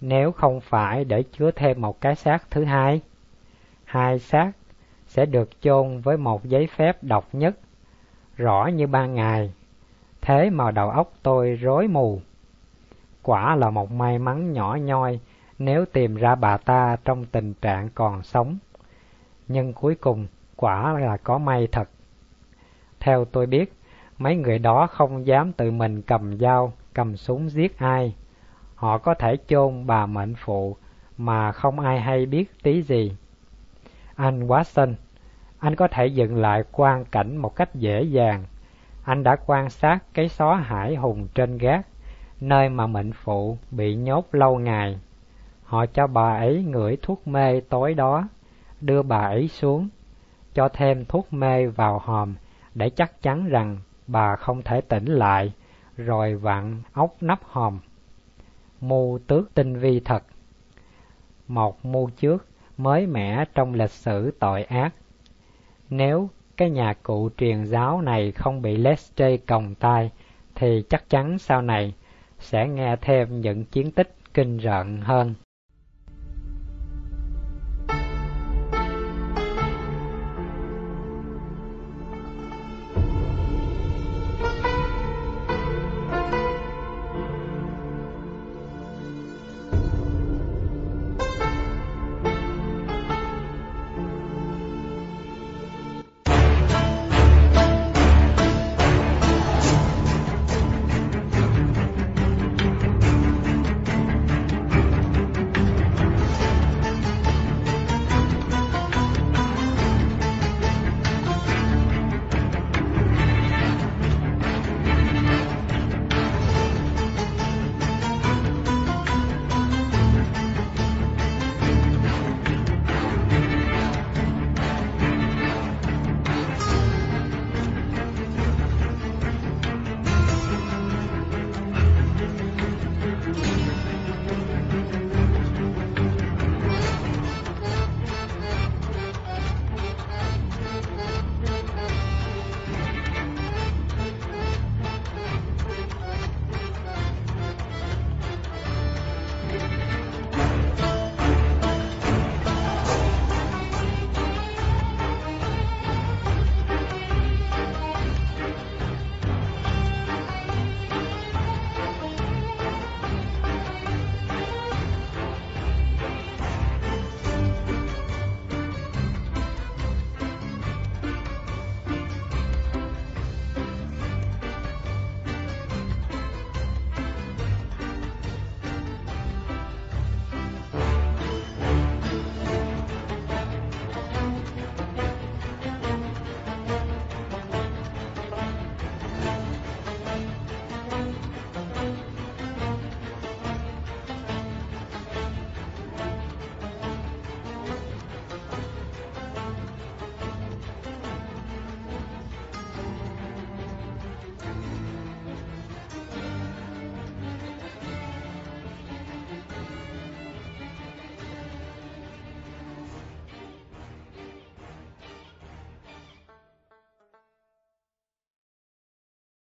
[0.00, 3.00] Nếu không phải để chứa thêm một cái xác thứ hai,
[3.84, 4.52] hai xác
[5.06, 7.58] sẽ được chôn với một giấy phép độc nhất,
[8.36, 9.52] rõ như ban ngày.
[10.22, 12.20] Thế mà đầu óc tôi rối mù.
[13.22, 15.20] Quả là một may mắn nhỏ nhoi
[15.58, 18.58] nếu tìm ra bà ta trong tình trạng còn sống.
[19.48, 21.88] Nhưng cuối cùng quả là có may thật.
[23.00, 23.72] Theo tôi biết,
[24.18, 28.14] mấy người đó không dám tự mình cầm dao, cầm súng giết ai.
[28.74, 30.76] Họ có thể chôn bà mệnh phụ
[31.18, 33.16] mà không ai hay biết tí gì.
[34.14, 34.94] Anh Watson,
[35.58, 38.44] anh có thể dựng lại quan cảnh một cách dễ dàng.
[39.02, 41.86] Anh đã quan sát cái xó hải hùng trên gác,
[42.40, 45.00] nơi mà mệnh phụ bị nhốt lâu ngày.
[45.64, 48.28] Họ cho bà ấy ngửi thuốc mê tối đó,
[48.80, 49.88] đưa bà ấy xuống,
[50.54, 52.34] cho thêm thuốc mê vào hòm
[52.74, 55.52] để chắc chắn rằng bà không thể tỉnh lại,
[55.96, 57.78] rồi vặn ốc nắp hòm.
[58.80, 60.22] Mưu tước tinh vi thật.
[61.48, 62.46] Một mưu trước,
[62.76, 64.94] mới mẻ trong lịch sử tội ác.
[65.90, 66.30] Nếu
[66.60, 70.10] cái nhà cụ truyền giáo này không bị Leste còng tay,
[70.54, 71.94] thì chắc chắn sau này
[72.38, 75.34] sẽ nghe thêm những chiến tích kinh rợn hơn.